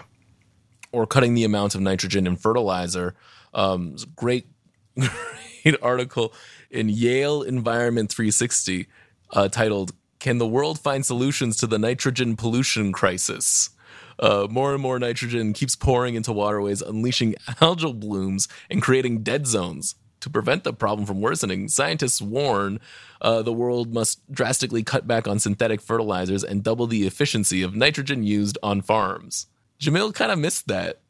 [0.91, 3.15] or cutting the amount of nitrogen in fertilizer.
[3.53, 4.47] Um, great,
[4.97, 6.33] great article
[6.71, 8.87] in Yale Environment 360
[9.31, 13.71] uh, titled "Can the World Find Solutions to the Nitrogen Pollution Crisis?"
[14.19, 19.47] Uh, more and more nitrogen keeps pouring into waterways, unleashing algal blooms and creating dead
[19.47, 19.95] zones.
[20.21, 22.79] To prevent the problem from worsening, scientists warn
[23.21, 27.75] uh, the world must drastically cut back on synthetic fertilizers and double the efficiency of
[27.75, 29.45] nitrogen used on farms.
[29.79, 31.01] Jamil kind of missed that.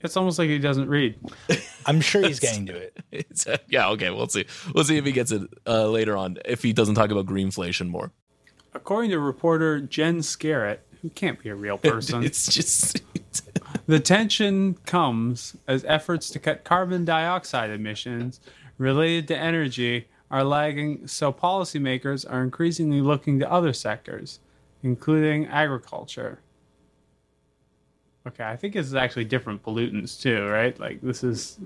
[0.00, 1.18] It's almost like he doesn't read.
[1.86, 2.96] I'm sure he's getting to it.
[3.10, 4.46] It's, yeah, okay, we'll see.
[4.74, 6.38] We'll see if he gets it uh, later on.
[6.44, 8.12] If he doesn't talk about greenflation more,
[8.74, 13.02] According to reporter Jen Scarrett, who can't be a real person, it's just
[13.86, 18.40] the tension comes as efforts to cut carbon dioxide emissions
[18.78, 24.40] related to energy are lagging, so policymakers are increasingly looking to other sectors,
[24.82, 26.40] including agriculture.
[28.26, 30.78] Okay, I think this is actually different pollutants too, right?
[30.78, 31.58] Like this is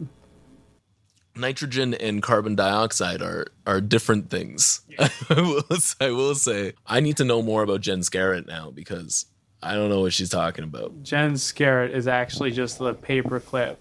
[1.34, 4.82] nitrogen and carbon dioxide are are different things.
[4.98, 5.64] I, will,
[6.00, 9.26] I will say I need to know more about Jen Scarrett now because
[9.62, 11.02] I don't know what she's talking about.
[11.04, 13.76] Jen Scarrett is actually just the paperclip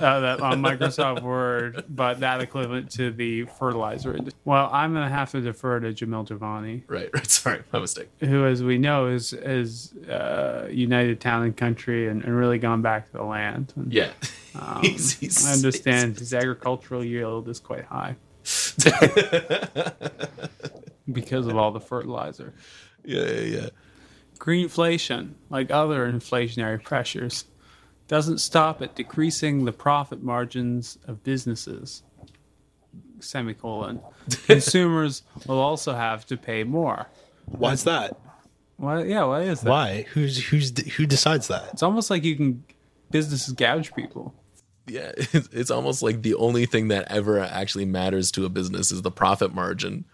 [0.00, 4.18] uh, that on Microsoft Word, but that equivalent to the fertilizer.
[4.44, 6.82] Well, I'm gonna have to defer to Jamil Jivani.
[6.88, 7.26] Right, right.
[7.30, 8.08] Sorry, my mistake.
[8.18, 12.82] who, as we know, is is uh, united town and country and, and really gone
[12.82, 13.72] back to the land.
[13.76, 14.10] And Yeah,
[14.82, 18.16] He's- he's- I understand his agricultural yield is quite high
[21.12, 22.52] because of all the fertilizer.
[23.04, 23.68] Yeah, yeah, yeah.
[24.38, 27.44] Greenflation, like other inflationary pressures,
[28.08, 32.02] doesn't stop at decreasing the profit margins of businesses.
[33.20, 34.00] Semicolon.
[34.46, 37.06] Consumers will also have to pay more.
[37.46, 38.18] Why's that?
[38.76, 39.04] Why?
[39.04, 39.70] Yeah, what is that?
[39.70, 40.06] Why?
[40.12, 41.70] Who's who's who decides that?
[41.72, 42.64] It's almost like you can
[43.10, 44.34] businesses gouge people.
[44.86, 48.90] Yeah, it's, it's almost like the only thing that ever actually matters to a business
[48.90, 50.04] is the profit margin,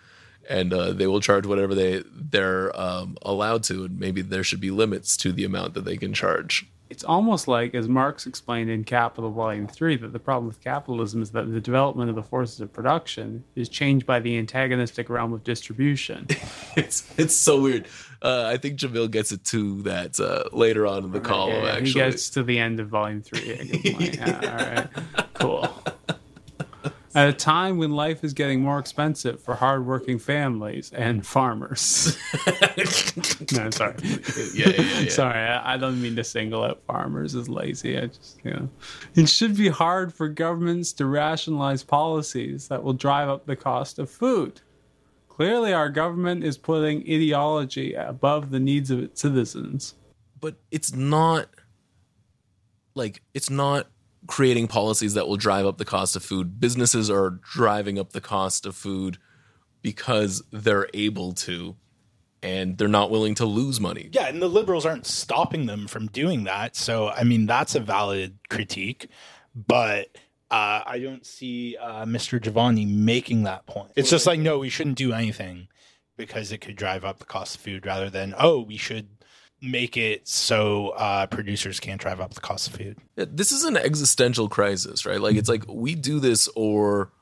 [0.48, 4.60] and uh, they will charge whatever they they're um, allowed to, and maybe there should
[4.60, 6.66] be limits to the amount that they can charge.
[6.88, 11.22] It's almost like, as Marx explained in Capital Volume 3, that the problem with capitalism
[11.22, 15.32] is that the development of the forces of production is changed by the antagonistic realm
[15.32, 16.26] of distribution.
[16.76, 17.86] It's it's so weird.
[18.22, 21.64] Uh, I think Jamil gets it too that uh, later on in the column.
[21.64, 23.38] Yeah, actually, He gets to the end of Volume 3.
[23.52, 24.14] at a good point.
[24.16, 25.24] Yeah, all right.
[25.34, 25.94] Cool.
[27.12, 32.16] At a time when life is getting more expensive for hardworking families and farmers.
[33.52, 33.96] no, sorry.
[34.54, 35.08] yeah, yeah, yeah.
[35.08, 37.98] Sorry, I, I don't mean to single out farmers as lazy.
[37.98, 38.68] I just, you know,
[39.16, 43.98] it should be hard for governments to rationalize policies that will drive up the cost
[43.98, 44.60] of food.
[45.28, 49.94] Clearly, our government is putting ideology above the needs of its citizens.
[50.38, 51.48] but it's not
[52.94, 53.88] like it's not
[54.26, 56.60] creating policies that will drive up the cost of food.
[56.60, 59.18] Businesses are driving up the cost of food
[59.82, 61.76] because they're able to
[62.42, 64.08] and they're not willing to lose money.
[64.12, 66.74] Yeah, and the liberals aren't stopping them from doing that.
[66.74, 69.08] So, I mean, that's a valid critique.
[69.54, 70.08] But
[70.50, 72.40] uh, I don't see uh, Mr.
[72.40, 73.92] Jivani making that point.
[73.96, 75.68] It's just like, no, we shouldn't do anything
[76.16, 79.08] because it could drive up the cost of food rather than, oh, we should
[79.62, 82.98] make it so uh, producers can't drive up the cost of food.
[83.16, 85.20] This is an existential crisis, right?
[85.20, 87.12] Like it's like we do this or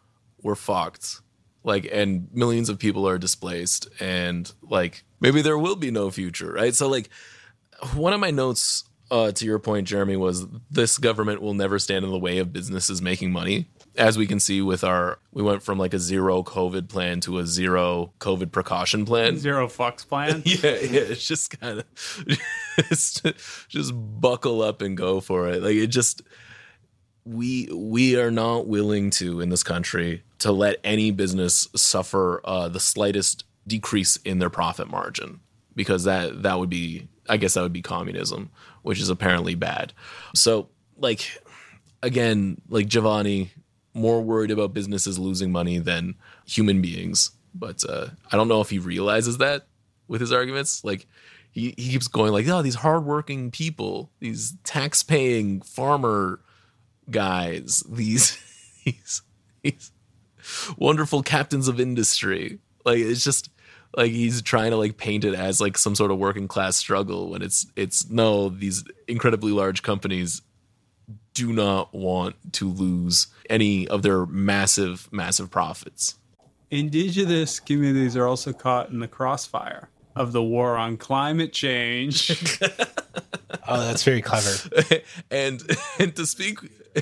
[0.42, 1.20] we're fucked.
[1.64, 6.52] Like and millions of people are displaced and like maybe there will be no future,
[6.52, 6.74] right?
[6.74, 7.10] So like
[7.94, 12.04] one of my notes uh, to your point, Jeremy, was this government will never stand
[12.04, 13.68] in the way of businesses making money.
[13.98, 17.38] As we can see with our, we went from like a zero COVID plan to
[17.38, 19.36] a zero COVID precaution plan.
[19.36, 20.42] Zero fucks plan.
[20.46, 21.00] Yeah, yeah.
[21.00, 22.38] It's just kind of,
[22.88, 23.26] just,
[23.68, 25.62] just buckle up and go for it.
[25.62, 26.22] Like it just,
[27.24, 32.68] we we are not willing to in this country to let any business suffer uh,
[32.68, 35.40] the slightest decrease in their profit margin
[35.74, 38.50] because that that would be I guess that would be communism,
[38.82, 39.92] which is apparently bad.
[40.34, 41.42] So like
[42.02, 43.50] again, like Jivani,
[43.98, 46.14] more worried about businesses losing money than
[46.46, 47.32] human beings.
[47.54, 49.66] But uh, I don't know if he realizes that
[50.06, 50.84] with his arguments.
[50.84, 51.06] Like
[51.50, 56.40] he, he keeps going like, oh, these hardworking people, these tax-paying farmer
[57.10, 58.38] guys, these
[59.62, 59.92] these
[60.76, 62.58] wonderful captains of industry.
[62.84, 63.50] Like it's just
[63.96, 67.30] like he's trying to like paint it as like some sort of working class struggle
[67.30, 70.42] when it's it's no these incredibly large companies
[71.38, 76.16] do not want to lose any of their massive massive profits
[76.70, 82.30] Indigenous communities are also caught in the crossfire of the war on climate change.
[83.70, 84.70] Oh, that's very clever.
[85.30, 85.62] and
[85.98, 86.58] and to speak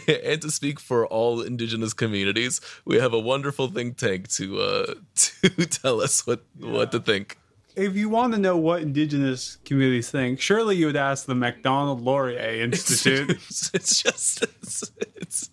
[0.08, 4.94] and to speak for all indigenous communities we have a wonderful think tank to uh
[5.14, 7.38] to tell us what what to think
[7.76, 12.00] if you want to know what indigenous communities think, surely you would ask the Macdonald
[12.00, 13.30] Laurier Institute.
[13.30, 15.50] it's, it's just it's, it's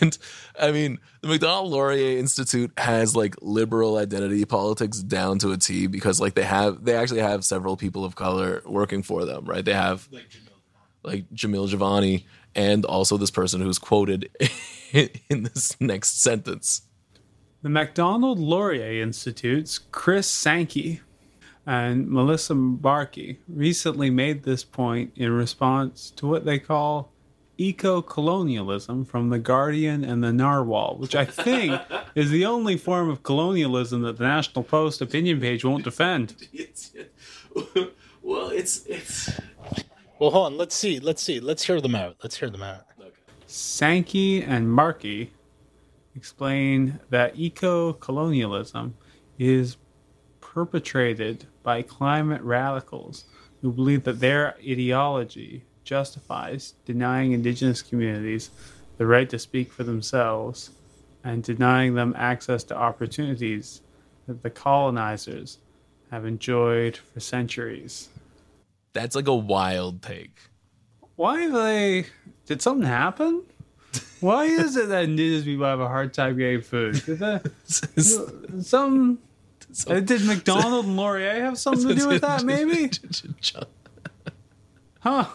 [0.00, 0.16] and
[0.58, 5.88] I mean the Macdonald Laurier Institute has like liberal identity politics down to a T
[5.88, 9.64] because like they have they actually have several people of color working for them, right?
[9.64, 10.08] They have
[11.02, 12.24] like Jamil Jivani
[12.54, 14.30] and also this person who's quoted
[14.92, 16.82] in this next sentence.
[17.64, 21.00] The Macdonald Laurier Institute's Chris Sankey
[21.64, 27.10] and Melissa Mbarki recently made this point in response to what they call
[27.56, 31.80] eco colonialism from The Guardian and the Narwhal, which I think
[32.14, 36.36] is the only form of colonialism that the National Post opinion page won't defend.
[36.52, 36.92] It's,
[37.56, 37.84] uh,
[38.22, 39.40] well, it's it's
[40.18, 40.58] Well, hold on.
[40.58, 41.00] Let's see.
[41.00, 41.40] Let's see.
[41.40, 42.16] Let's hear them out.
[42.22, 42.84] Let's hear them out.
[43.46, 45.28] Sankey and Mbarki
[46.16, 48.94] explain that eco colonialism
[49.38, 49.76] is
[50.40, 53.24] perpetrated by climate radicals
[53.60, 58.50] who believe that their ideology justifies denying indigenous communities
[58.96, 60.70] the right to speak for themselves
[61.24, 63.80] and denying them access to opportunities
[64.26, 65.58] that the colonizers
[66.10, 68.08] have enjoyed for centuries.
[68.92, 70.38] that's like a wild take.
[71.16, 72.06] Why they?
[72.46, 73.42] Did something happen?
[74.20, 77.04] Why is it that indigenous people have a hard time getting food?
[77.06, 77.50] Did that,
[78.62, 79.18] some
[79.86, 82.44] uh, did Macdonald and Laurier have something to do with that?
[82.44, 82.90] Maybe,
[85.00, 85.26] huh?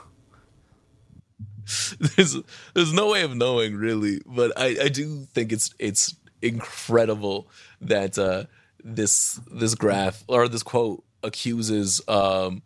[1.99, 2.35] there's
[2.73, 7.49] there's no way of knowing really, but I, I do think it's it's incredible
[7.81, 8.45] that uh,
[8.83, 12.63] this this graph or this quote accuses um,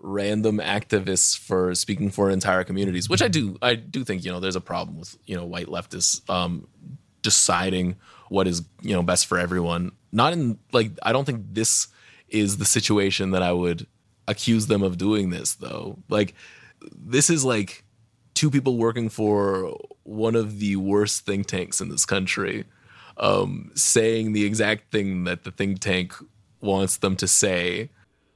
[0.00, 4.40] random activists for speaking for entire communities, which I do I do think you know
[4.40, 6.66] there's a problem with you know white leftists um,
[7.22, 7.96] deciding
[8.28, 9.92] what is you know best for everyone.
[10.12, 11.88] Not in like I don't think this
[12.28, 13.86] is the situation that I would
[14.28, 15.98] accuse them of doing this though.
[16.08, 16.34] Like
[16.92, 17.84] this is like
[18.34, 22.64] two people working for one of the worst think tanks in this country
[23.20, 26.14] um, saying the exact thing that the think tank
[26.60, 27.90] wants them to say.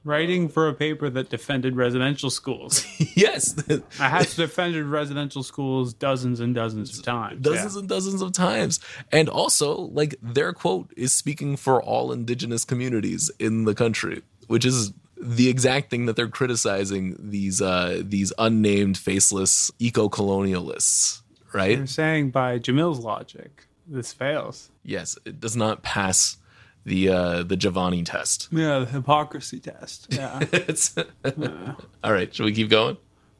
[0.05, 2.85] Writing for a paper that defended residential schools.
[3.15, 3.55] yes,
[3.99, 7.41] I have defended residential schools dozens and dozens of times.
[7.41, 7.79] dozens yeah.
[7.79, 8.79] and dozens of times.
[9.11, 14.63] And also, like their quote is speaking for all indigenous communities in the country, which
[14.63, 21.79] is the exact thing that they're criticizing these uh these unnamed faceless eco-colonialists, right?
[21.79, 24.69] I'm saying by Jamil's logic, this fails.
[24.83, 26.37] Yes, it does not pass
[26.85, 28.47] the uh the Jivani test.
[28.51, 30.07] Yeah, the hypocrisy test.
[30.13, 30.39] Yeah.
[30.51, 30.95] It's-
[32.03, 32.97] All right, should we keep going?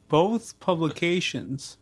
[0.08, 1.78] Both publications.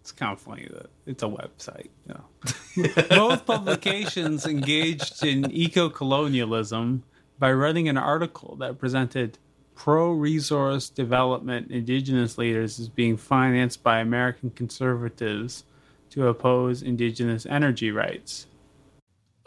[0.00, 1.88] It's kind of funny that it's a website.
[2.08, 3.04] Yeah.
[3.10, 7.02] Both publications engaged in eco colonialism
[7.38, 9.38] by writing an article that presented
[9.74, 15.64] pro resource development indigenous leaders as being financed by American conservatives
[16.10, 18.46] to oppose indigenous energy rights.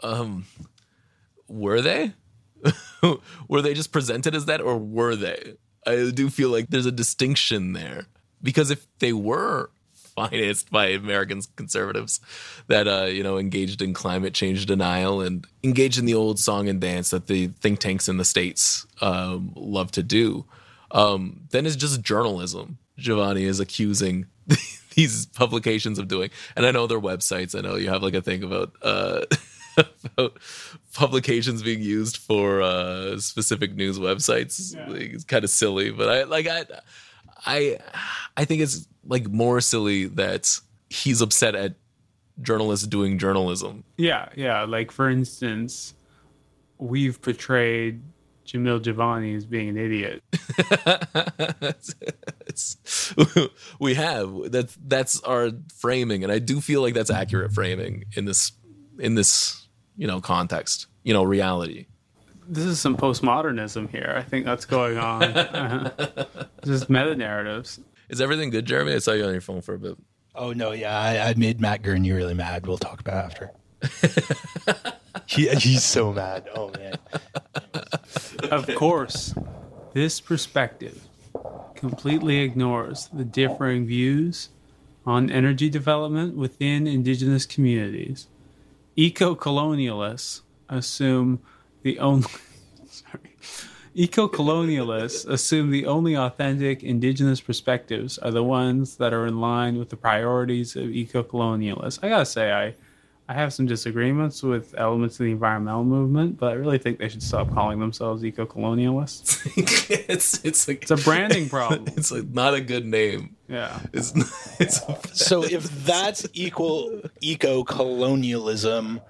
[0.02, 0.46] Um
[1.52, 2.12] were they?
[3.48, 5.54] were they just presented as that or were they?
[5.86, 8.06] I do feel like there's a distinction there.
[8.42, 12.20] Because if they were financed by American conservatives
[12.66, 16.68] that uh, you know, engaged in climate change denial and engaged in the old song
[16.68, 20.44] and dance that the think tanks in the states um, love to do,
[20.90, 22.78] um, then it's just journalism.
[22.98, 24.26] Jivani is accusing
[24.94, 27.56] these publications of doing, and I know their websites.
[27.56, 29.22] I know you have like a thing about uh,
[30.16, 30.38] about
[30.94, 34.76] publications being used for uh, specific news websites.
[34.88, 36.64] Like, it's kind of silly, but I like I
[37.46, 37.78] I
[38.36, 40.58] I think it's like more silly that
[40.90, 41.74] he's upset at
[42.40, 43.84] journalists doing journalism.
[43.96, 44.62] Yeah, yeah.
[44.64, 45.94] Like for instance,
[46.78, 48.02] we've portrayed
[48.46, 50.22] Jamil Jivani as being an idiot.
[52.46, 52.76] It's-
[53.78, 58.24] we have that's that's our framing, and I do feel like that's accurate framing in
[58.26, 58.52] this
[58.98, 59.61] in this
[59.96, 61.86] you know context, you know reality.
[62.48, 64.14] This is some postmodernism here.
[64.16, 65.22] I think that's going on.
[66.64, 67.80] Just meta narratives.
[68.08, 68.94] Is everything good, Jeremy?
[68.94, 69.96] I saw you on your phone for a bit.
[70.34, 72.66] Oh no, yeah, I, I made Matt Gurney really mad.
[72.66, 73.50] We'll talk about it
[73.82, 74.92] after.
[75.26, 76.48] he, he's so mad.
[76.54, 76.98] Oh man.
[78.50, 79.34] Of course,
[79.92, 81.06] this perspective
[81.74, 84.50] completely ignores the differing views
[85.04, 88.28] on energy development within indigenous communities.
[88.96, 91.40] Eco colonialists assume
[91.82, 92.28] the only.
[92.86, 93.36] Sorry.
[93.94, 99.78] Eco colonialists assume the only authentic indigenous perspectives are the ones that are in line
[99.78, 101.98] with the priorities of eco colonialists.
[102.02, 102.74] I gotta say, I.
[103.28, 107.08] I have some disagreements with elements of the environmental movement, but I really think they
[107.08, 109.40] should stop calling themselves eco-colonialists.
[110.08, 111.84] it's it's like It's a branding problem.
[111.96, 113.36] It's like not a good name.
[113.52, 113.78] Yeah.
[113.92, 114.12] It's
[114.60, 114.80] it's
[115.12, 119.00] So if that's equal eco colonialism,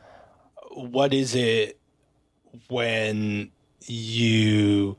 [0.71, 1.79] what is it
[2.69, 3.51] when
[3.87, 4.97] you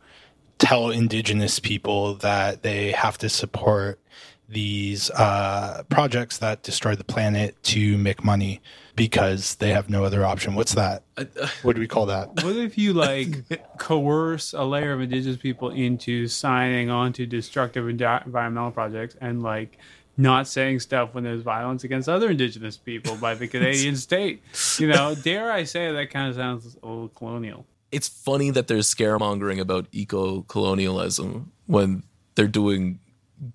[0.60, 4.00] tell indigenous people that they have to support
[4.48, 8.62] these uh, projects that destroy the planet to make money
[8.96, 10.56] because they have no other option?
[10.56, 11.04] What's that?
[11.18, 11.26] Uh,
[11.64, 12.44] what do we call that?
[12.44, 17.88] What if you like coerce a layer of indigenous people into signing on to destructive
[17.90, 19.78] environmental projects and like
[20.16, 24.44] not saying stuff when there's violence against other indigenous people by the Canadian state?
[24.78, 27.66] You know, dare I say that kind of sounds a little colonial.
[27.92, 32.04] it's funny that there's scaremongering about eco-colonialism when
[32.36, 33.00] they're doing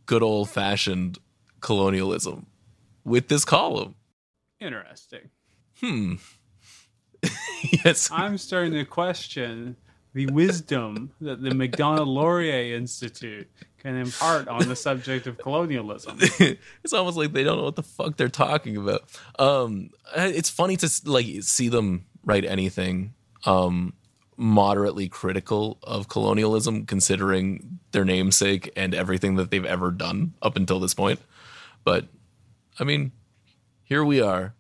[0.07, 1.19] good old-fashioned
[1.61, 2.47] colonialism
[3.05, 3.95] with this column.
[4.61, 5.31] Interesting.
[5.81, 6.15] Hmm.
[7.85, 9.77] yes, I'm starting to question
[10.15, 13.49] the wisdom that the Macdonald Laurier Institute
[13.79, 16.19] can impart on the subject of colonialism.
[16.21, 19.03] it's almost like they don't know what the fuck they're talking about.
[19.39, 23.95] Um, it's funny to like see them write anything um,
[24.37, 30.81] moderately critical of colonialism, considering their namesake and everything that they've ever done up until
[30.81, 31.21] this point.
[31.85, 32.07] But
[32.81, 33.13] I mean,
[33.89, 34.53] here we are.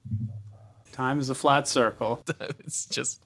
[0.92, 2.24] Time is a flat circle.
[2.60, 3.22] It's just,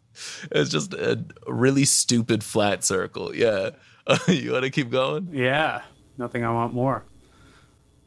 [0.51, 3.35] it's just a really stupid flat circle.
[3.35, 3.71] Yeah,
[4.29, 5.29] you want to keep going?
[5.33, 5.83] Yeah,
[6.19, 7.05] nothing I want more.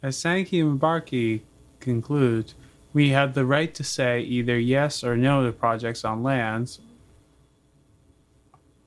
[0.04, 1.42] As Sankey and Mbarki
[1.80, 2.54] conclude,
[2.94, 6.80] we have the right to say either yes or no to projects on lands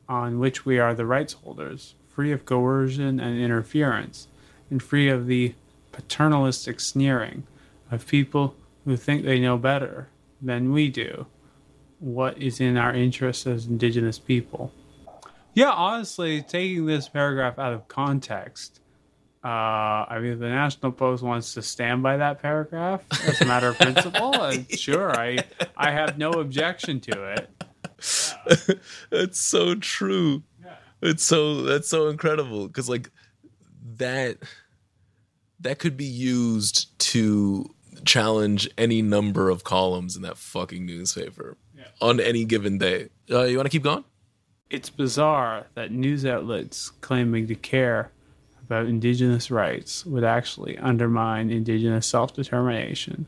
[0.08, 4.28] on which we are the rights holders, free of coercion and interference,
[4.70, 5.54] and free of the
[5.92, 7.46] paternalistic sneering
[7.90, 8.54] of people
[8.88, 10.08] who think they know better
[10.40, 11.26] than we do
[11.98, 14.72] what is in our interests as indigenous people.
[15.54, 18.80] Yeah, honestly, taking this paragraph out of context,
[19.44, 23.68] uh, I mean, the National Post wants to stand by that paragraph as a matter
[23.68, 25.38] of principle, and sure, I
[25.76, 28.80] I have no objection to it.
[29.10, 30.42] That's so true.
[31.00, 33.10] It's so that's so incredible because like
[33.98, 34.38] that
[35.60, 37.72] that could be used to
[38.08, 41.58] challenge any number of columns in that fucking newspaper
[42.00, 43.10] on any given day.
[43.30, 44.02] Uh, you want to keep going?
[44.70, 48.10] It's bizarre that news outlets claiming to care
[48.62, 53.26] about indigenous rights would actually undermine indigenous self-determination.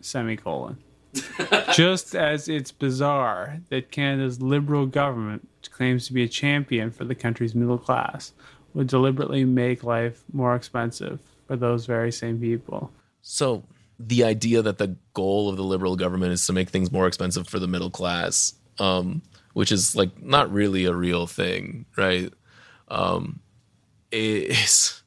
[0.00, 0.78] Semicolon.
[1.72, 7.04] Just as it's bizarre that Canada's Liberal government, which claims to be a champion for
[7.04, 8.32] the country's middle class,
[8.74, 12.90] would deliberately make life more expensive for those very same people.
[13.22, 13.64] So
[13.98, 17.48] the idea that the goal of the liberal government is to make things more expensive
[17.48, 19.22] for the middle class, um,
[19.54, 22.32] which is like not really a real thing, right?
[22.88, 23.40] Um,
[24.12, 25.02] is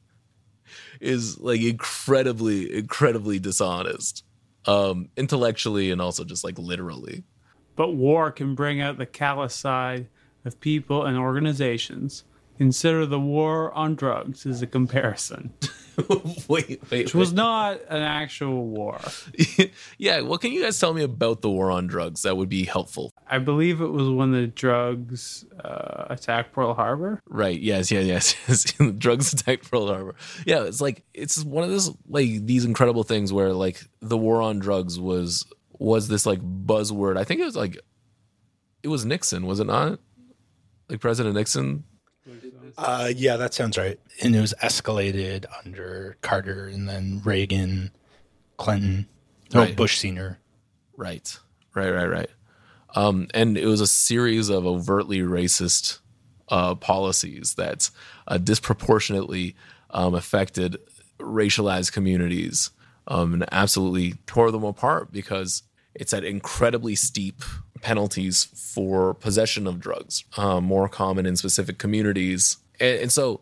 [1.00, 4.24] is like incredibly, incredibly dishonest,
[4.66, 7.24] um, intellectually and also just like literally.
[7.76, 10.08] But war can bring out the callous side
[10.44, 12.24] of people and organizations.
[12.58, 15.54] Consider the war on drugs as a comparison,
[16.48, 19.00] wait, wait, which was not an actual war.
[19.98, 20.20] yeah.
[20.20, 23.12] What can you guys tell me about the war on drugs that would be helpful?
[23.26, 27.20] I believe it was when the drugs uh, attacked Pearl Harbor.
[27.26, 27.60] Right.
[27.60, 27.90] Yes.
[27.90, 28.00] Yeah.
[28.00, 28.36] Yes.
[28.48, 28.72] yes.
[28.98, 30.14] Drugs attacked Pearl Harbor.
[30.46, 30.64] Yeah.
[30.64, 34.58] It's like it's one of those like these incredible things where like the war on
[34.58, 35.44] drugs was
[35.78, 37.16] was this like buzzword.
[37.16, 37.78] I think it was like
[38.82, 39.98] it was Nixon, was it not?
[40.88, 41.84] Like President Nixon.
[42.80, 44.00] Uh, yeah, that sounds right.
[44.22, 47.90] And it was escalated under Carter and then Reagan,
[48.56, 49.06] Clinton,
[49.52, 49.76] no, Right.
[49.76, 50.38] Bush Senior.
[50.96, 51.38] Right.
[51.74, 51.90] Right.
[51.90, 52.08] Right.
[52.08, 52.30] Right.
[52.94, 55.98] Um, and it was a series of overtly racist
[56.48, 57.90] uh, policies that
[58.26, 59.54] uh, disproportionately
[59.90, 60.78] um, affected
[61.18, 62.70] racialized communities
[63.08, 65.64] um, and absolutely tore them apart because
[65.94, 67.42] it's at incredibly steep
[67.82, 72.56] penalties for possession of drugs, um, more common in specific communities.
[72.80, 73.40] And, and so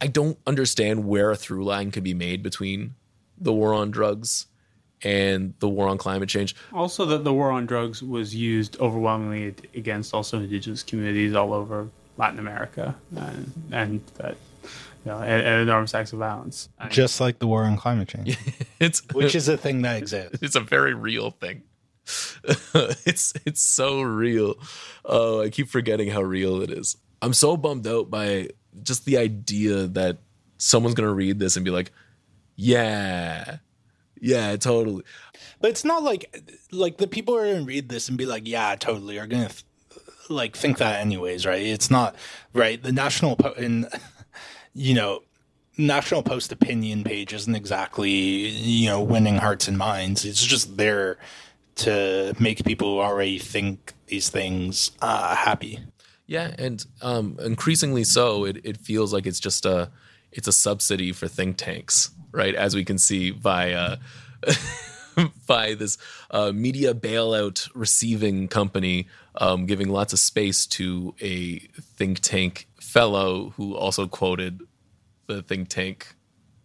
[0.00, 2.94] I don't understand where a through line could be made between
[3.38, 4.46] the war on drugs
[5.02, 6.54] and the war on climate change.
[6.72, 11.88] Also, that the war on drugs was used overwhelmingly against also indigenous communities all over
[12.18, 14.36] Latin America, and, and that
[15.04, 16.68] you know, and, and enormous acts of violence.
[16.78, 18.36] I mean, Just like the war on climate change,
[18.80, 20.38] It's which is a thing that exists.
[20.42, 21.62] it's a very real thing.
[23.06, 24.56] it's it's so real.
[25.04, 26.96] Oh, I keep forgetting how real it is.
[27.22, 28.48] I'm so bummed out by
[28.82, 30.18] just the idea that
[30.58, 31.92] someone's gonna read this and be like,
[32.56, 33.58] "Yeah,
[34.20, 35.04] yeah, totally."
[35.60, 36.34] But it's not like
[36.70, 39.64] like the people are gonna read this and be like, yeah, totally, are gonna th-
[40.28, 41.62] like think that anyways, right?
[41.62, 42.16] It's not
[42.54, 42.82] right.
[42.82, 43.88] The national po- and
[44.74, 45.22] you know,
[45.76, 50.24] national post opinion page isn't exactly you know winning hearts and minds.
[50.24, 51.18] It's just there
[51.76, 55.80] to make people who already think these things uh, happy.
[56.30, 59.90] Yeah, and um, increasingly so, it, it feels like it's just a
[60.30, 62.54] it's a subsidy for think tanks, right?
[62.54, 63.96] As we can see by uh,
[65.48, 65.98] by this
[66.30, 71.58] uh, media bailout receiving company um, giving lots of space to a
[71.98, 74.60] think tank fellow who also quoted
[75.26, 76.14] the think tank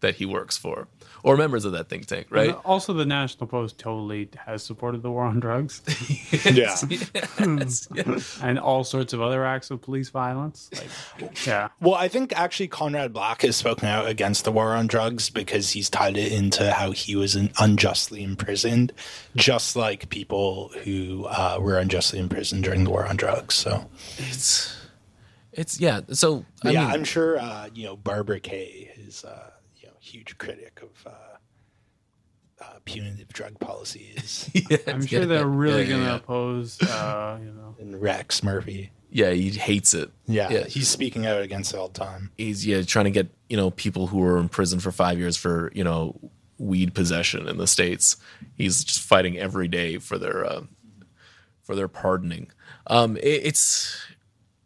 [0.01, 0.87] that he works for,
[1.25, 2.55] or members of that think tank, right?
[2.63, 5.81] Also, the National Post totally has supported the war on drugs
[6.45, 6.75] Yeah.
[6.85, 8.39] Yes, yes.
[8.43, 10.69] and all sorts of other acts of police violence.
[10.71, 14.85] Like, yeah, Well, I think actually Conrad Black has spoken out against the war on
[14.85, 18.93] drugs because he's tied it into how he was unjustly imprisoned,
[19.35, 23.55] just like people who uh, were unjustly imprisoned during the war on drugs.
[23.55, 24.75] So, It's
[25.51, 26.01] it's yeah.
[26.11, 29.54] So I yeah, mean, I'm sure uh, you know Barbara Kay is uh, you know
[30.05, 34.49] huge critic of uh, uh, punitive drug policies,
[34.87, 36.15] I'm sure yeah, they're really yeah, going to yeah.
[36.15, 37.75] oppose, uh, you know.
[37.79, 38.91] and Rex Murphy.
[39.09, 40.11] Yeah, he hates it.
[40.25, 40.65] Yeah, Yeah.
[40.65, 42.31] he's speaking out against it all the time.
[42.37, 45.37] He's yeah trying to get you know people who were in prison for five years
[45.37, 46.19] for you know
[46.57, 48.17] weed possession in the states.
[48.55, 50.63] He's just fighting every day for their uh,
[51.63, 52.51] for their pardoning.
[52.87, 53.97] Um, it, it's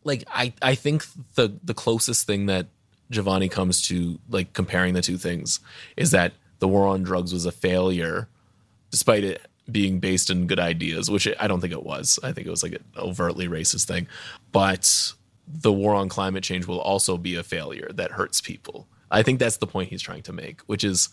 [0.04, 2.68] like I I think the the closest thing that
[3.12, 5.60] Jivani comes to like comparing the two things
[5.98, 8.28] is that the war on drugs was a failure,
[8.92, 9.42] despite it
[9.72, 12.20] being based in good ideas, which I don't think it was.
[12.24, 14.08] I think it was like an overtly racist thing.
[14.52, 15.14] But
[15.48, 18.88] the war on climate change will also be a failure that hurts people.
[19.12, 21.10] I think that's the point he's trying to make, which is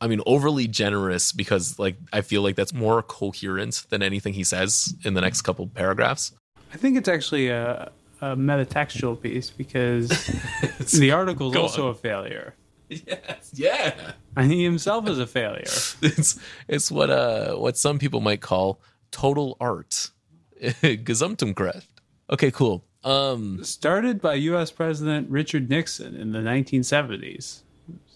[0.00, 4.44] I mean overly generous because like I feel like that's more coherent than anything he
[4.44, 6.32] says in the next couple paragraphs.
[6.72, 7.90] I think it's actually a,
[8.20, 10.08] a metatextual piece because
[10.98, 11.90] the article is also on.
[11.92, 12.54] a failure.
[12.88, 14.12] Yes, yeah.
[14.36, 15.64] And he himself is a failure.
[16.02, 16.38] It's
[16.68, 20.10] it's what uh what some people might call total art.
[20.62, 21.86] Gesamtumkraft.
[22.30, 22.84] Okay, cool.
[23.04, 24.70] Um Started by U.S.
[24.70, 27.62] President Richard Nixon in the 1970s.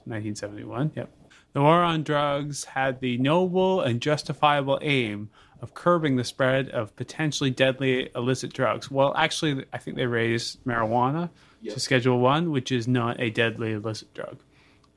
[0.05, 1.11] 1971, yep.
[1.53, 5.31] The war on drugs had the noble and justifiable aim
[5.63, 8.91] of curbing the spread of potentially deadly illicit drugs.
[8.91, 11.31] Well, actually, I think they raised marijuana
[11.65, 14.39] to Schedule One, which is not a deadly illicit drug.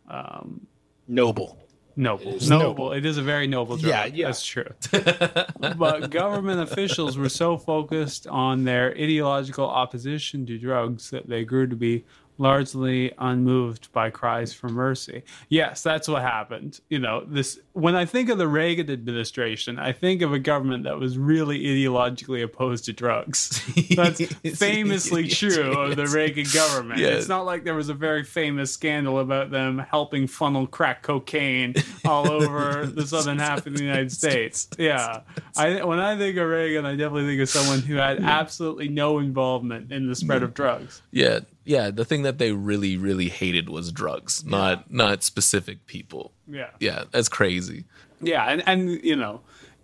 [0.09, 0.68] Um,
[1.07, 1.59] noble.
[1.97, 2.36] Noble.
[2.36, 2.66] is noble.
[2.66, 2.91] noble.
[2.91, 3.89] It is a very noble drug.
[3.89, 4.26] Yeah, yeah.
[4.28, 4.68] That's true.
[5.78, 11.68] but government officials were so focused on their ideological opposition to drugs that they grew
[11.68, 12.03] to be
[12.38, 15.24] largely unmoved by cries for mercy.
[15.50, 16.80] Yes, that's what happened.
[16.90, 20.86] You know, this when I think of the Reagan administration, I think of a government
[20.86, 23.62] that was really ideologically opposed to drugs.
[23.96, 24.22] That's
[24.58, 27.00] famously true of the Reagan government.
[27.00, 27.10] Yeah.
[27.10, 31.76] It's not like there was a very famous scandal about them helping funnel crack cocaine
[32.06, 34.70] all over the southern half of the United States.
[34.78, 35.22] Yeah.
[35.58, 39.20] I when I think of Reagan, I definitely think of someone who had absolutely no
[39.20, 41.02] involvement in the spread of drugs.
[41.12, 46.32] yeah, yeah, the thing that they really really hated was drugs, not not specific people.
[46.47, 46.70] Yeah.
[46.80, 47.86] Yeah, that's crazy.
[48.22, 49.41] Yeah, and, and you know,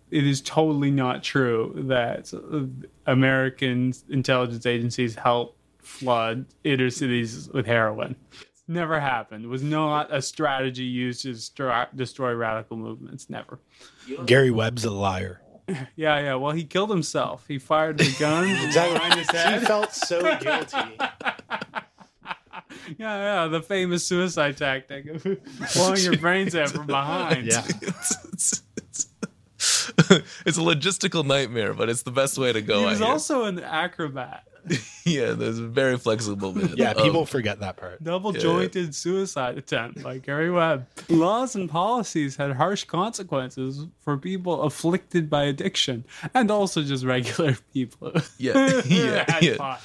[0.09, 2.32] it is totally not true that
[3.05, 8.15] American intelligence agencies help flood inner cities with heroin.
[8.67, 9.43] Never happened.
[9.45, 13.29] It was not a strategy used to destroy, destroy radical movements.
[13.29, 13.59] Never.
[14.25, 15.40] Gary Webb's a liar.
[15.95, 16.36] Yeah, yeah.
[16.36, 17.45] Well, he killed himself.
[17.47, 20.78] He fired the gun behind his He felt so guilty.
[22.97, 23.47] Yeah, yeah.
[23.47, 25.24] The famous suicide tactic of
[25.74, 27.47] blowing your brains out from behind.
[27.47, 27.64] Yeah.
[27.82, 29.07] it's, it's,
[30.45, 32.80] it's a logistical nightmare, but it's the best way to go.
[32.80, 34.45] He was also an acrobat.
[35.05, 36.78] yeah, there's a very flexible bit.
[36.78, 38.03] Yeah, of- people forget that part.
[38.03, 40.88] Double jointed suicide attempt by Gary Webb.
[41.09, 47.57] Laws and policies had harsh consequences for people afflicted by addiction and also just regular
[47.74, 48.12] people.
[48.38, 49.82] yeah, yeah, Had yeah.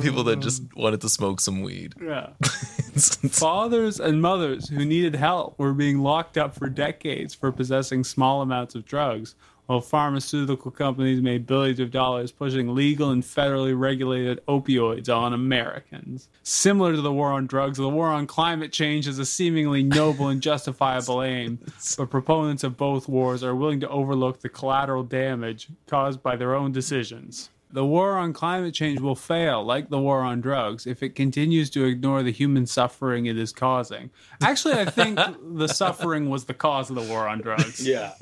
[0.00, 1.94] People that just wanted to smoke some weed.
[2.00, 2.30] Yeah.
[2.40, 7.50] It's- it's- Fathers and mothers who needed help were being locked up for decades for
[7.50, 9.34] possessing small amounts of drugs,
[9.72, 16.28] while pharmaceutical companies made billions of dollars pushing legal and federally regulated opioids on Americans.
[16.42, 20.28] Similar to the war on drugs, the war on climate change is a seemingly noble
[20.28, 21.58] and justifiable aim,
[21.96, 26.54] but proponents of both wars are willing to overlook the collateral damage caused by their
[26.54, 27.48] own decisions.
[27.72, 31.70] The war on climate change will fail, like the war on drugs, if it continues
[31.70, 34.10] to ignore the human suffering it is causing.
[34.42, 35.18] Actually, I think
[35.54, 37.86] the suffering was the cause of the war on drugs.
[37.86, 38.12] Yeah.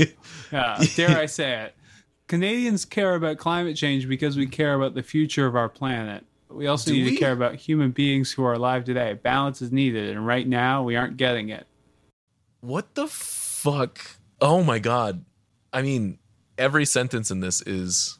[0.53, 1.75] Yeah, dare I say it.
[2.29, 6.25] Canadians care about climate change because we care about the future of our planet.
[6.49, 7.11] We also Do need we?
[7.13, 9.15] to care about human beings who are alive today.
[9.15, 11.67] Balance is needed, and right now we aren't getting it.
[12.61, 13.99] what the fuck?
[14.41, 15.25] Oh my god.
[15.73, 16.19] I mean,
[16.57, 18.19] every sentence in this is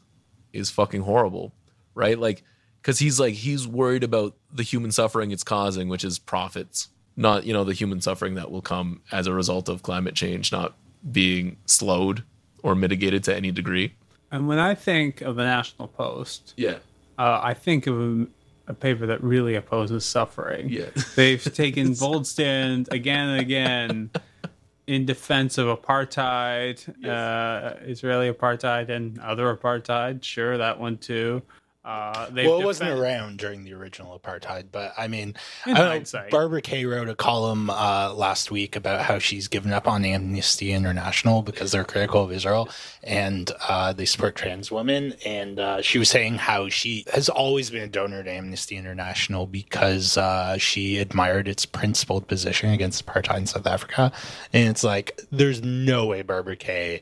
[0.53, 1.53] is fucking horrible,
[1.95, 2.17] right?
[2.19, 2.43] Like
[2.83, 7.45] cuz he's like he's worried about the human suffering it's causing, which is profits, not,
[7.45, 10.75] you know, the human suffering that will come as a result of climate change not
[11.11, 12.23] being slowed
[12.63, 13.93] or mitigated to any degree.
[14.31, 16.77] And when I think of the National Post, Yeah.
[17.17, 18.27] uh, I think of a,
[18.67, 20.69] a paper that really opposes suffering.
[20.69, 20.85] Yeah.
[21.15, 24.09] They've taken bold stand again and again
[24.87, 30.23] in defense of apartheid, uh, Israeli apartheid, and other apartheid.
[30.23, 31.41] Sure, that one too.
[31.83, 36.27] Uh, Well, it wasn't around during the original apartheid, but I mean, In I know.
[36.29, 40.73] Barbara Kay wrote a column uh, last week about how she's given up on Amnesty
[40.73, 42.69] International because they're critical of Israel
[43.01, 45.15] and uh, they support trans women.
[45.25, 49.47] And uh, she was saying how she has always been a donor to Amnesty International
[49.47, 54.11] because uh, she admired its principled position against apartheid in South Africa.
[54.53, 57.01] And it's like, there's no way Barbara Kay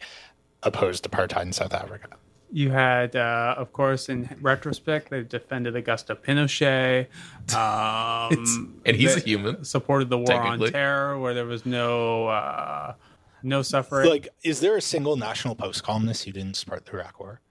[0.64, 2.08] opposed apartheid in South Africa.
[2.52, 7.08] You had, uh, of course, in retrospect, they've defended Augusto Pinochet.
[7.56, 9.64] Um, And he's a human.
[9.66, 12.94] Supported the war on terror, where there was no uh,
[13.42, 14.08] no suffering.
[14.10, 17.42] Like, is there a single National Post columnist who didn't support the Iraq War?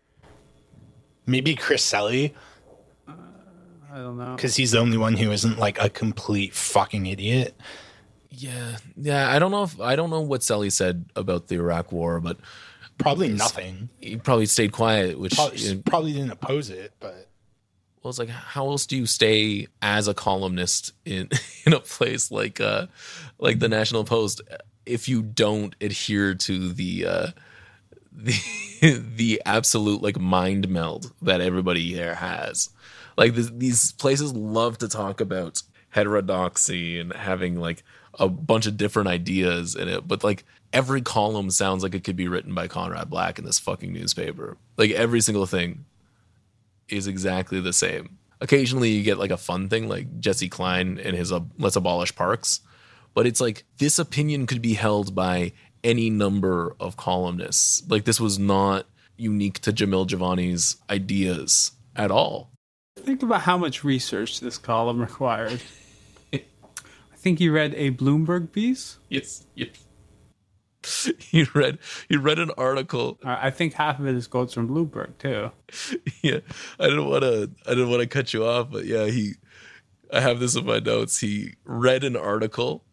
[1.26, 2.32] Maybe Chris Selly,
[3.92, 4.36] I don't know.
[4.36, 7.54] because he's the only one who isn't like a complete fucking idiot.
[8.30, 8.76] Yeah.
[8.96, 12.20] Yeah, I don't know if I don't know what Selly said about the Iraq war,
[12.20, 12.38] but
[12.98, 13.88] Probably nothing.
[14.00, 17.28] he probably stayed quiet, which Probably, you know, probably didn't oppose it, but
[18.02, 21.28] well, it's like how else do you stay as a columnist in
[21.64, 22.86] in a place like uh
[23.38, 24.40] like the National Post
[24.86, 27.26] if you don't adhere to the uh
[28.12, 28.34] the
[29.16, 32.70] the absolute like mind meld that everybody there has.
[33.16, 37.82] Like this, these places love to talk about heterodoxy and having like
[38.18, 42.16] a bunch of different ideas in it, but like every column sounds like it could
[42.16, 44.56] be written by Conrad Black in this fucking newspaper.
[44.76, 45.84] Like every single thing
[46.88, 48.18] is exactly the same.
[48.40, 52.14] Occasionally you get like a fun thing like Jesse Kline and his uh, let's abolish
[52.14, 52.60] parks,
[53.14, 55.52] but it's like this opinion could be held by
[55.84, 57.82] any number of columnists.
[57.88, 62.50] Like this was not unique to Jamil Jivani's ideas at all.
[62.96, 65.60] Think about how much research this column required.
[67.18, 68.98] I think you read a Bloomberg piece.
[69.08, 69.70] Yes, yes.
[71.32, 73.18] You read you read an article.
[73.24, 75.50] I think half of it is quotes from Bloomberg too.
[76.22, 76.38] Yeah,
[76.78, 77.50] I didn't want to.
[77.66, 79.32] I didn't want to cut you off, but yeah, he.
[80.12, 81.18] I have this in my notes.
[81.18, 82.84] He read an article,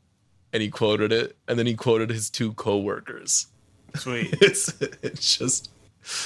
[0.52, 3.48] and he quoted it, and then he quoted his two coworkers.
[3.94, 4.36] Sweet.
[4.42, 5.70] It's it's just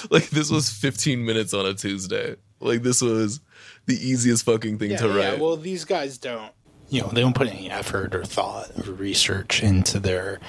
[0.10, 2.38] like this was 15 minutes on a Tuesday.
[2.62, 3.42] Like this was
[3.86, 5.34] the easiest fucking thing to write.
[5.34, 6.52] Yeah, well, these guys don't,
[6.90, 10.40] you know, they don't put any effort or thought or research into their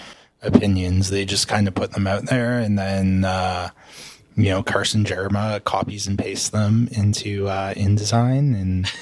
[0.42, 1.10] opinions.
[1.10, 3.70] They just kind of put them out there, and then, uh,
[4.36, 8.92] you know, Carson Jerema copies and pastes them into uh, InDesign, and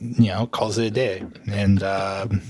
[0.20, 1.24] you know, calls it a day.
[1.50, 2.42] And um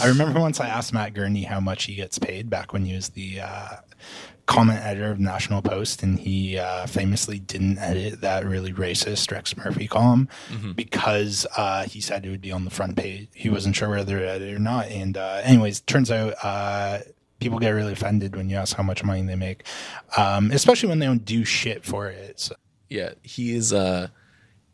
[0.00, 2.94] I remember once I asked Matt Gurney how much he gets paid back when he
[2.94, 3.68] was the uh,
[4.46, 9.56] comment editor of National Post, and he uh, famously didn't edit that really racist Rex
[9.56, 10.28] Murphy column
[10.74, 13.28] because uh, he said it would be on the front page.
[13.34, 14.86] He wasn't sure whether to edit it or not.
[14.86, 17.00] And uh, anyways, turns out uh,
[17.40, 19.64] people get really offended when you ask how much money they make,
[20.16, 22.38] um, especially when they don't do shit for it.
[22.40, 22.54] So,
[22.88, 23.72] yeah, he is.
[23.72, 24.08] Uh,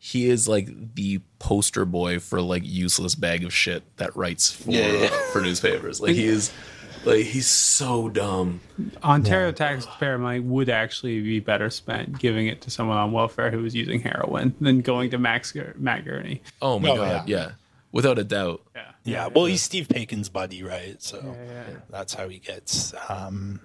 [0.05, 4.71] he is like the poster boy for like useless bag of shit that writes for
[4.73, 5.09] Yeah, yeah.
[5.33, 6.01] for newspapers.
[6.01, 6.53] Like he is.
[7.05, 8.61] Like he's so dumb.
[9.03, 13.59] Ontario taxpayer money would actually be better spent giving it to someone on welfare who
[13.63, 16.43] was using heroin than going to Max Matt Gurney.
[16.61, 17.37] Oh my Oh, god, yeah.
[17.39, 17.51] yeah.
[17.91, 18.63] Without a doubt.
[18.75, 18.89] Yeah.
[19.05, 21.03] Yeah, well, he's Steve Paikin's buddy, right?
[21.03, 21.65] So yeah.
[21.91, 23.61] that's how he gets um,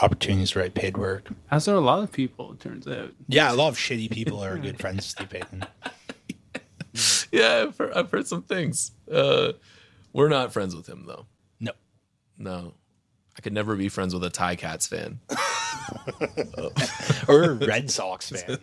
[0.00, 1.28] opportunities to write paid work.
[1.50, 3.12] As are a lot of people, it turns out.
[3.28, 5.66] Yeah, a lot of shitty people are good friends with Steve Paikin.
[7.30, 8.90] Yeah, I've heard, I've heard some things.
[9.12, 9.52] Uh,
[10.12, 11.26] we're not friends with him though.
[12.38, 12.60] No.
[12.60, 12.74] No.
[13.36, 15.20] I could never be friends with a Ti-Cats fan.
[17.28, 18.58] Or a Red Sox fan.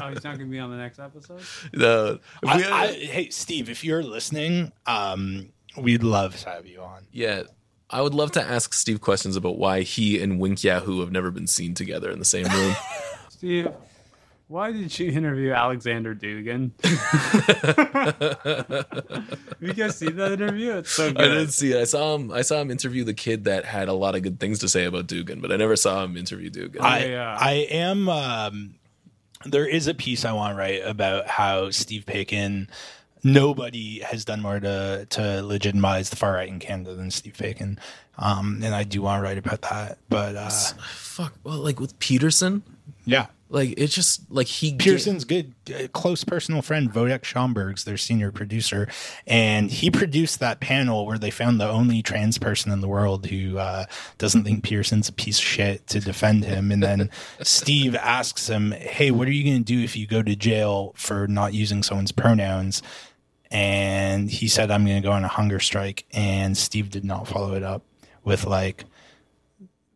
[0.00, 1.40] Oh, he's not going to be on the next episode?
[1.72, 2.18] No.
[2.42, 6.80] If we I, I, hey, Steve, if you're listening, um, we'd love to have you
[6.82, 7.06] on.
[7.12, 7.42] yeah.
[7.90, 11.30] I would love to ask Steve questions about why he and Wink Yahoo have never
[11.30, 12.76] been seen together in the same room.
[13.30, 13.68] Steve,
[14.48, 16.70] why did you interview Alexander Dugin?
[19.60, 20.78] you guys see that interview?
[20.78, 21.20] It's so good.
[21.20, 21.80] I didn't see it.
[21.80, 22.32] I saw him.
[22.32, 24.86] I saw him interview the kid that had a lot of good things to say
[24.86, 26.80] about Dugin, but I never saw him interview Dugin.
[26.80, 27.36] I, yeah.
[27.38, 28.08] I am.
[28.08, 28.74] Um,
[29.44, 32.68] there is a piece I want to write about how Steve Paikin.
[33.22, 37.78] Nobody has done more to to legitimize the far right in Canada than Steve Paikin,
[38.16, 39.98] um, and I do want to write about that.
[40.08, 41.34] But uh, Fuck.
[41.42, 42.62] Well, like with Peterson,
[43.04, 46.92] yeah, like it's just like he Peterson's good, uh, close personal friend.
[46.92, 48.88] Wodek Szemberg's their senior producer,
[49.26, 53.26] and he produced that panel where they found the only trans person in the world
[53.26, 53.86] who uh,
[54.18, 56.70] doesn't think Peterson's a piece of shit to defend him.
[56.70, 57.10] And then
[57.42, 60.92] Steve asks him, "Hey, what are you going to do if you go to jail
[60.96, 62.82] for not using someone's pronouns?"
[63.50, 67.26] And he said, "I'm going to go on a hunger strike." And Steve did not
[67.26, 67.82] follow it up
[68.24, 68.84] with like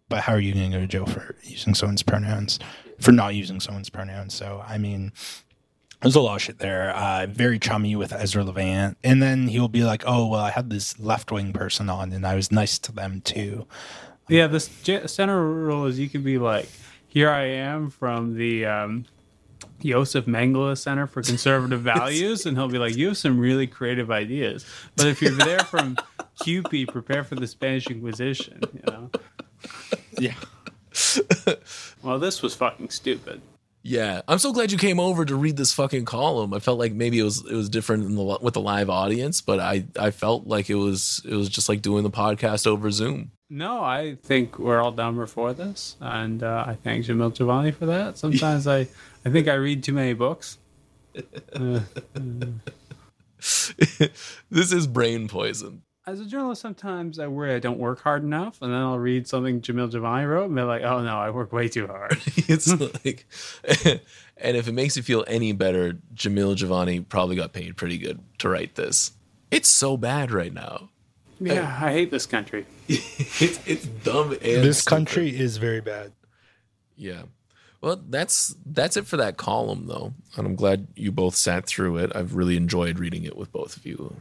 [0.09, 2.59] but how are you going to go to jail for using someone's pronouns
[3.03, 5.13] for not using someone's pronouns so i mean
[6.01, 6.91] there's a lot of shit there.
[6.97, 8.99] Uh, very chummy with ezra levant.
[9.05, 12.35] And then he'll be like oh well i had this left-wing person on and i
[12.35, 13.69] was nice to them too.
[14.29, 16.69] Yeah, the j- center rule is you could be like,
[17.07, 19.05] here I am from the um,
[19.85, 24.11] Josef Mengele Center for Conservative Values, and he'll be like, you have some really creative
[24.11, 24.65] ideas.
[24.97, 25.97] But if you're there from
[26.43, 29.11] QP, prepare for the Spanish Inquisition, you know?
[30.19, 30.35] yeah
[32.03, 33.41] Well, this was fucking stupid.
[33.85, 36.55] Yeah, I'm so glad you came over to read this fucking column.
[36.55, 39.41] I felt like maybe it was it was different in the with the live audience,
[39.41, 42.91] but I I felt like it was it was just like doing the podcast over
[42.91, 43.33] Zoom.
[43.51, 47.87] No, I think we're all dumber for this, and uh, I thank Jamil Jivani for
[47.87, 48.17] that.
[48.25, 48.87] Sometimes I,
[49.27, 50.59] I think I read too many books.
[51.55, 51.81] Uh,
[54.51, 55.83] this is brain poison.
[56.05, 59.29] As a journalist, sometimes I worry I don't work hard enough, and then I'll read
[59.29, 62.69] something Jamil Jivani wrote, and be like, "Oh no, I work way too hard." it's
[63.05, 63.27] like,
[64.37, 68.19] and if it makes you feel any better, Jamil Jivani probably got paid pretty good
[68.39, 69.13] to write this.
[69.53, 70.89] It's so bad right now.
[71.39, 72.67] yeah, I hate this country.
[72.89, 74.91] it's it's dumb and this stupid.
[74.91, 76.13] country is very bad
[76.97, 77.23] Yeah.
[77.81, 80.15] Well, that's that's it for that column though.
[80.37, 82.13] And I'm glad you both sat through it.
[82.15, 84.17] I've really enjoyed reading it with both of you.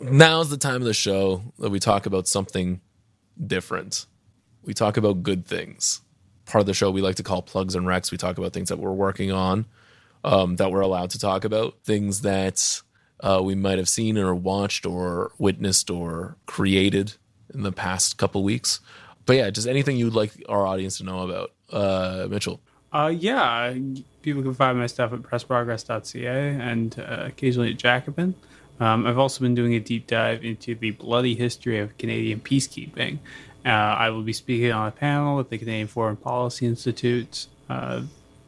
[0.00, 2.80] Now's the time of the show that we talk about something
[3.44, 4.06] different.
[4.62, 6.02] We talk about good things.
[6.46, 8.10] Part of the show we like to call plugs and recs.
[8.10, 9.66] We talk about things that we're working on,
[10.24, 12.82] um, that we're allowed to talk about, things that
[13.20, 17.14] uh, we might have seen or watched or witnessed or created
[17.52, 18.80] in the past couple weeks.
[19.26, 21.52] But yeah, just anything you'd like our audience to know about.
[21.70, 22.60] Uh, Mitchell.
[22.92, 23.74] Uh, yeah,
[24.22, 28.34] people can find my stuff at pressprogress.ca and uh, occasionally at Jacobin.
[28.80, 33.18] Um, I've also been doing a deep dive into the bloody history of Canadian peacekeeping.
[33.64, 38.02] Uh, I will be speaking on a panel at the Canadian Foreign Policy Institute uh,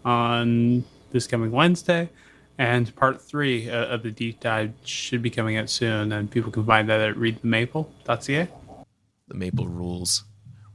[0.04, 2.08] on this coming Wednesday.
[2.58, 6.52] And part three uh, of the deep dive should be coming out soon, and people
[6.52, 8.48] can find that at readthemaple.ca.
[9.28, 10.24] The Maple Rules.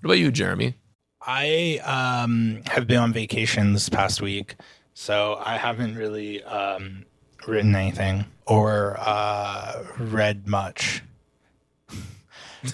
[0.01, 0.75] What about you, Jeremy?
[1.21, 4.55] I um, have been on vacation this past week,
[4.95, 7.05] so I haven't really um,
[7.47, 11.01] written anything or uh, read much.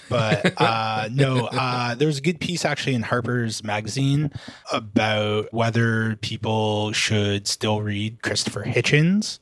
[0.08, 4.30] but uh, no, uh, there was a good piece actually in Harper's Magazine
[4.72, 9.38] about whether people should still read Christopher Hitchens.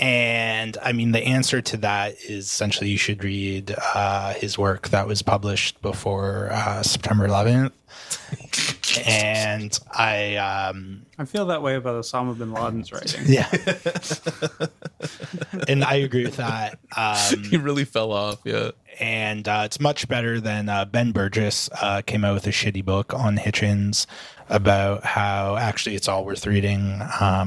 [0.00, 4.90] And I mean, the answer to that is essentially you should read uh, his work
[4.90, 7.72] that was published before uh, September 11th.
[9.06, 13.22] And I um, I feel that way about Osama bin Laden's writing.
[13.26, 13.48] yeah,
[15.68, 16.78] and I agree with that.
[16.96, 18.40] Um, he really fell off.
[18.44, 18.70] Yeah.
[19.00, 22.84] and uh, it's much better than uh, Ben Burgis uh, came out with a shitty
[22.84, 24.06] book on Hitchens
[24.48, 26.98] about how actually it's all worth reading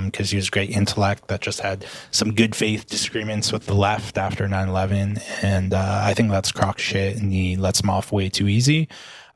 [0.05, 4.19] because he was great intellect that just had some good faith disagreements with the left
[4.19, 8.29] after 9-11 and uh, i think that's crock shit and he lets him off way
[8.29, 8.87] too easy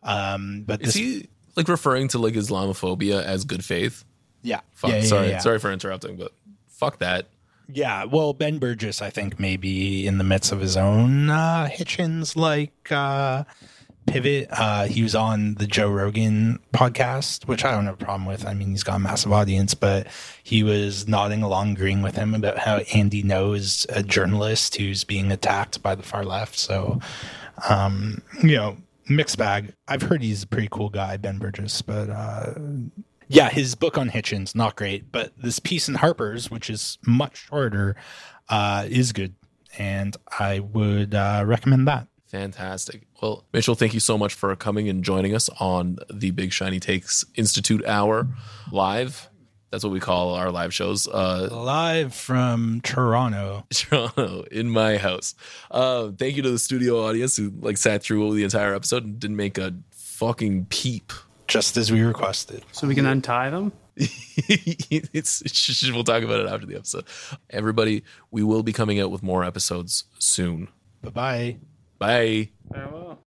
[0.04, 4.04] um, but Is this, he like referring to like Islamophobia as good faith?
[4.42, 4.92] yeah, Fuck.
[4.92, 5.40] yeah, yeah, sorry, yeah.
[5.40, 6.32] sorry for interrupting, but
[6.68, 7.28] fuck that.
[7.68, 11.68] Yeah, well, Ben Burgis, I think, may be in the midst of his own uh,
[11.72, 13.44] Hitchens like uh,
[14.06, 14.48] pivot.
[14.52, 18.46] Uh, he was on the Joe Rogan podcast, which I don't have a problem with.
[18.46, 20.06] I mean, he's got a massive audience, but
[20.44, 25.32] he was nodding along, agreeing with him about how Andy Ngo's a journalist who's being
[25.32, 26.60] attacked by the far left.
[26.60, 27.00] So,
[27.68, 28.78] um, you know,
[29.08, 29.74] mixed bag.
[29.88, 32.54] I've heard he's a pretty cool guy, Ben Burgis, but uh,
[33.28, 37.48] yeah, his book on Hitchens not great, but this piece in Harper's, which is much
[37.48, 37.96] shorter,
[38.50, 39.36] uh, is good,
[39.78, 42.08] and I would uh, recommend that.
[42.28, 43.08] Fantastic.
[43.22, 46.80] Well, Mitchell, thank you so much for coming and joining us on the Big Shiny
[46.80, 48.28] Takes Institute Hour
[48.72, 49.30] live.
[49.76, 51.06] That's what we call our live shows.
[51.06, 53.66] Uh, Live from Toronto.
[53.74, 55.36] Toronto in my house.
[55.70, 59.20] Uh, thank you to the studio audience who like sat through the entire episode and
[59.20, 61.12] didn't make a fucking peep.
[61.48, 62.64] Just as we requested.
[62.72, 63.74] So we can untie them.
[63.98, 67.04] it's we'll talk about it after the episode.
[67.50, 70.70] Everybody, we will be coming out with more episodes soon.
[71.02, 71.58] Bye bye.
[72.00, 72.50] Bye.
[72.72, 73.25] Farewell.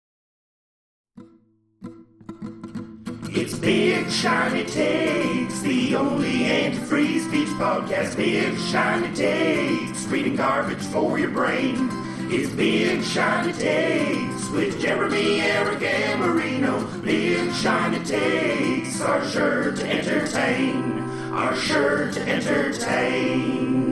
[3.30, 8.16] It's Big Shiny Takes, the only anti-free speech podcast.
[8.16, 11.90] Big Shiny Takes, reading garbage for your brain.
[12.30, 16.86] It's Big Shiny Takes with Jeremy, Eric, and Marino.
[17.02, 21.02] Big Shiny Takes are sure to entertain,
[21.32, 23.87] are sure to entertain.